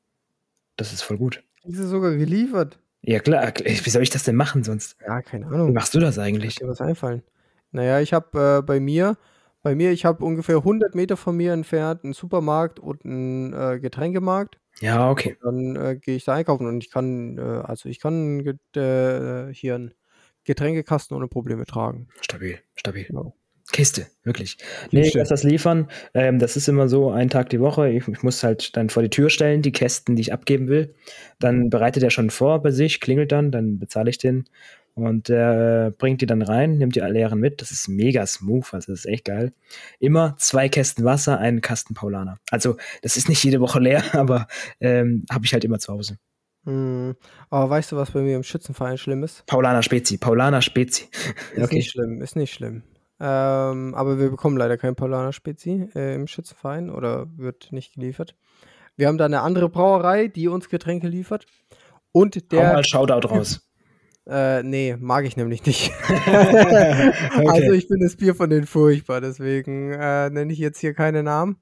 [0.76, 1.44] das ist voll gut.
[1.64, 2.80] Ist es sogar geliefert?
[3.02, 3.54] Ja, klar.
[3.64, 4.98] Wie soll ich das denn machen sonst?
[5.06, 5.70] Ja, keine Ahnung.
[5.70, 6.56] Wie machst du das eigentlich?
[6.56, 7.22] Dir was einfallen.
[7.72, 9.18] Naja, ich habe äh, bei mir,
[9.62, 13.80] bei mir, ich habe ungefähr 100 Meter von mir entfernt einen Supermarkt und einen äh,
[13.80, 14.60] Getränkemarkt.
[14.80, 15.38] Ja, okay.
[15.42, 18.40] Dann äh, gehe ich da einkaufen und ich kann, äh, also ich kann
[18.76, 19.94] äh, hier einen
[20.46, 22.08] Getränkekasten ohne Probleme tragen.
[22.22, 23.06] Stabil, stabil.
[23.06, 23.36] Genau.
[23.74, 24.58] Kiste, wirklich.
[24.92, 25.90] Nee, ich lasse das liefern.
[26.14, 27.90] Ähm, das ist immer so, ein Tag die Woche.
[27.90, 30.94] Ich, ich, muss halt dann vor die Tür stellen, die Kästen, die ich abgeben will.
[31.40, 34.46] Dann bereitet er schon vor bei sich, klingelt dann, dann bezahle ich den
[34.96, 37.62] und der äh, bringt die dann rein, nimmt die leeren mit.
[37.62, 39.54] Das ist mega smooth, also das ist echt geil.
[40.00, 42.40] Immer zwei Kästen Wasser, einen Kasten Paulaner.
[42.52, 44.48] Also das ist nicht jede Woche leer, aber
[44.80, 46.18] ähm, habe ich halt immer zu Hause.
[46.66, 47.16] Hm.
[47.50, 49.46] Aber weißt du, was bei mir im Schützenverein schlimm ist?
[49.48, 51.10] Paulaner Spezi, Paulaner Spezi.
[51.56, 51.76] Ist okay.
[51.76, 52.84] nicht schlimm, ist nicht schlimm.
[53.26, 58.36] Ähm, aber wir bekommen leider kein Paulaner Spezi äh, im Schützenverein oder wird nicht geliefert.
[58.98, 61.46] Wir haben da eine andere Brauerei, die uns Getränke liefert.
[62.12, 62.68] Und der.
[62.68, 63.62] Hau mal Shoutout raus.
[64.26, 65.92] Äh, nee, mag ich nämlich nicht.
[66.08, 67.12] okay.
[67.46, 71.24] Also ich finde das Bier von denen furchtbar, deswegen äh, nenne ich jetzt hier keine
[71.24, 71.58] Namen.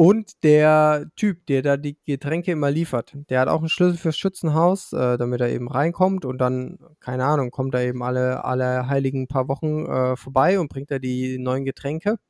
[0.00, 4.16] Und der Typ, der da die Getränke immer liefert, der hat auch einen Schlüssel fürs
[4.16, 8.86] Schützenhaus, äh, damit er eben reinkommt und dann, keine Ahnung, kommt er eben alle, alle
[8.86, 12.20] heiligen paar Wochen äh, vorbei und bringt er die neuen Getränke.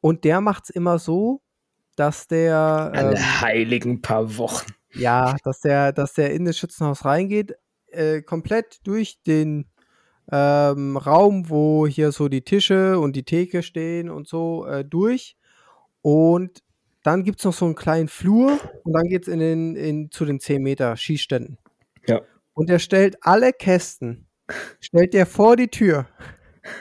[0.00, 1.42] Und der macht es immer so,
[1.94, 2.56] dass der.
[2.92, 4.72] Alle ähm, heiligen paar Wochen.
[4.94, 7.54] Ja, dass der, dass der in das Schützenhaus reingeht,
[7.92, 9.66] äh, komplett durch den
[10.32, 15.36] ähm, Raum, wo hier so die Tische und die Theke stehen und so äh, durch.
[16.02, 16.62] Und
[17.02, 20.10] dann gibt es noch so einen kleinen Flur und dann geht es in den, in,
[20.10, 21.58] zu den 10 Meter Schießständen.
[22.06, 22.20] Ja.
[22.54, 24.26] Und er stellt alle Kästen,
[24.80, 26.06] stellt er vor die Tür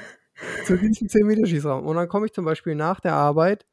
[0.65, 1.85] zu diesem 10 Meter Schießraum.
[1.85, 3.65] Und dann komme ich zum Beispiel nach der Arbeit,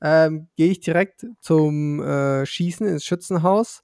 [0.00, 3.82] ähm, gehe ich direkt zum äh, Schießen ins Schützenhaus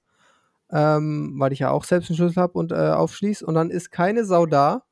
[0.75, 3.47] ähm, weil ich ja auch selbst einen Schlüssel habe und äh, aufschließe.
[3.47, 4.85] Und dann ist keine Sau da.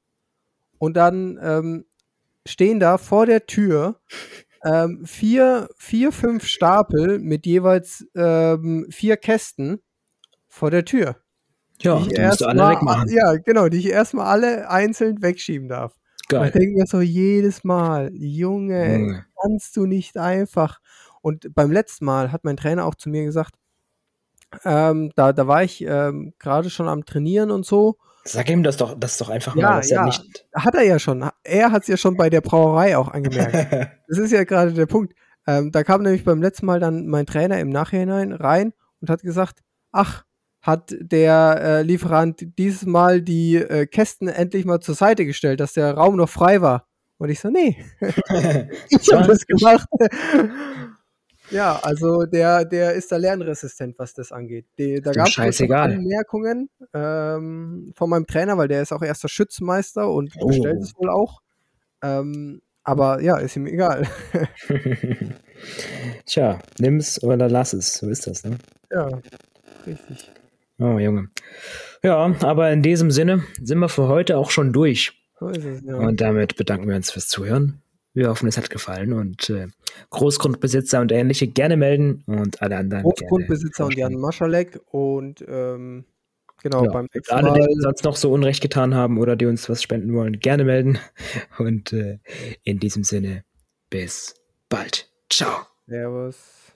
[0.78, 1.86] Und dann ähm,
[2.46, 4.00] stehen da vor der Tür
[4.64, 9.82] ähm, vier, vier, fünf Stapel mit jeweils ähm, vier Kästen
[10.48, 11.16] vor der Tür.
[11.80, 13.08] Ja, die, die musst du alle wegmachen.
[13.10, 15.94] Ja, genau, die ich erstmal alle einzeln wegschieben darf.
[16.28, 16.46] Geil.
[16.46, 20.78] Ich denke mir so jedes Mal, Junge, Junge, kannst du nicht einfach.
[21.20, 23.54] Und beim letzten Mal hat mein Trainer auch zu mir gesagt,
[24.64, 27.96] ähm, da, da war ich ähm, gerade schon am Trainieren und so.
[28.24, 29.82] Sag ihm das doch, das doch einfach ja, mal.
[29.84, 31.28] Ja, ja, nicht hat er ja schon.
[31.42, 33.54] Er hat es ja schon bei der Brauerei auch angemerkt.
[34.08, 35.14] das ist ja gerade der Punkt.
[35.46, 39.22] Ähm, da kam nämlich beim letzten Mal dann mein Trainer im Nachhinein rein und hat
[39.22, 39.60] gesagt,
[39.90, 40.24] ach,
[40.60, 45.72] hat der äh, Lieferant dieses Mal die äh, Kästen endlich mal zur Seite gestellt, dass
[45.72, 46.86] der Raum noch frei war.
[47.18, 49.88] Und ich so, nee, ich habe das gemacht.
[51.52, 54.66] Ja, also der, der ist da lernresistent, was das angeht.
[54.78, 60.10] Die, da gab es Anmerkungen ähm, von meinem Trainer, weil der ist auch erster Schützmeister
[60.10, 60.46] und oh.
[60.46, 61.42] bestellt es wohl auch.
[62.02, 64.08] Ähm, aber ja, ist ihm egal.
[66.26, 67.94] Tja, nimm's oder lass es.
[67.94, 68.58] So ist das, ne?
[68.90, 69.08] Ja,
[69.86, 70.30] richtig.
[70.78, 71.28] Oh, Junge.
[72.02, 75.12] Ja, aber in diesem Sinne sind wir für heute auch schon durch.
[75.38, 75.96] So ist es, ja.
[75.96, 77.82] Und damit bedanken wir uns fürs Zuhören.
[78.14, 79.68] Wir hoffen, es hat gefallen und äh,
[80.10, 83.04] Großgrundbesitzer und ähnliche gerne melden und alle anderen.
[83.04, 86.04] Großgrundbesitzer und Jan Maschalek und ähm,
[86.62, 89.46] genau, genau, beim nächsten Alle, die uns sonst noch so Unrecht getan haben oder die
[89.46, 90.98] uns was spenden wollen, gerne melden.
[91.58, 92.18] Und äh,
[92.64, 93.44] in diesem Sinne,
[93.88, 94.34] bis
[94.68, 95.08] bald.
[95.30, 95.66] Ciao.
[95.86, 96.72] Servus.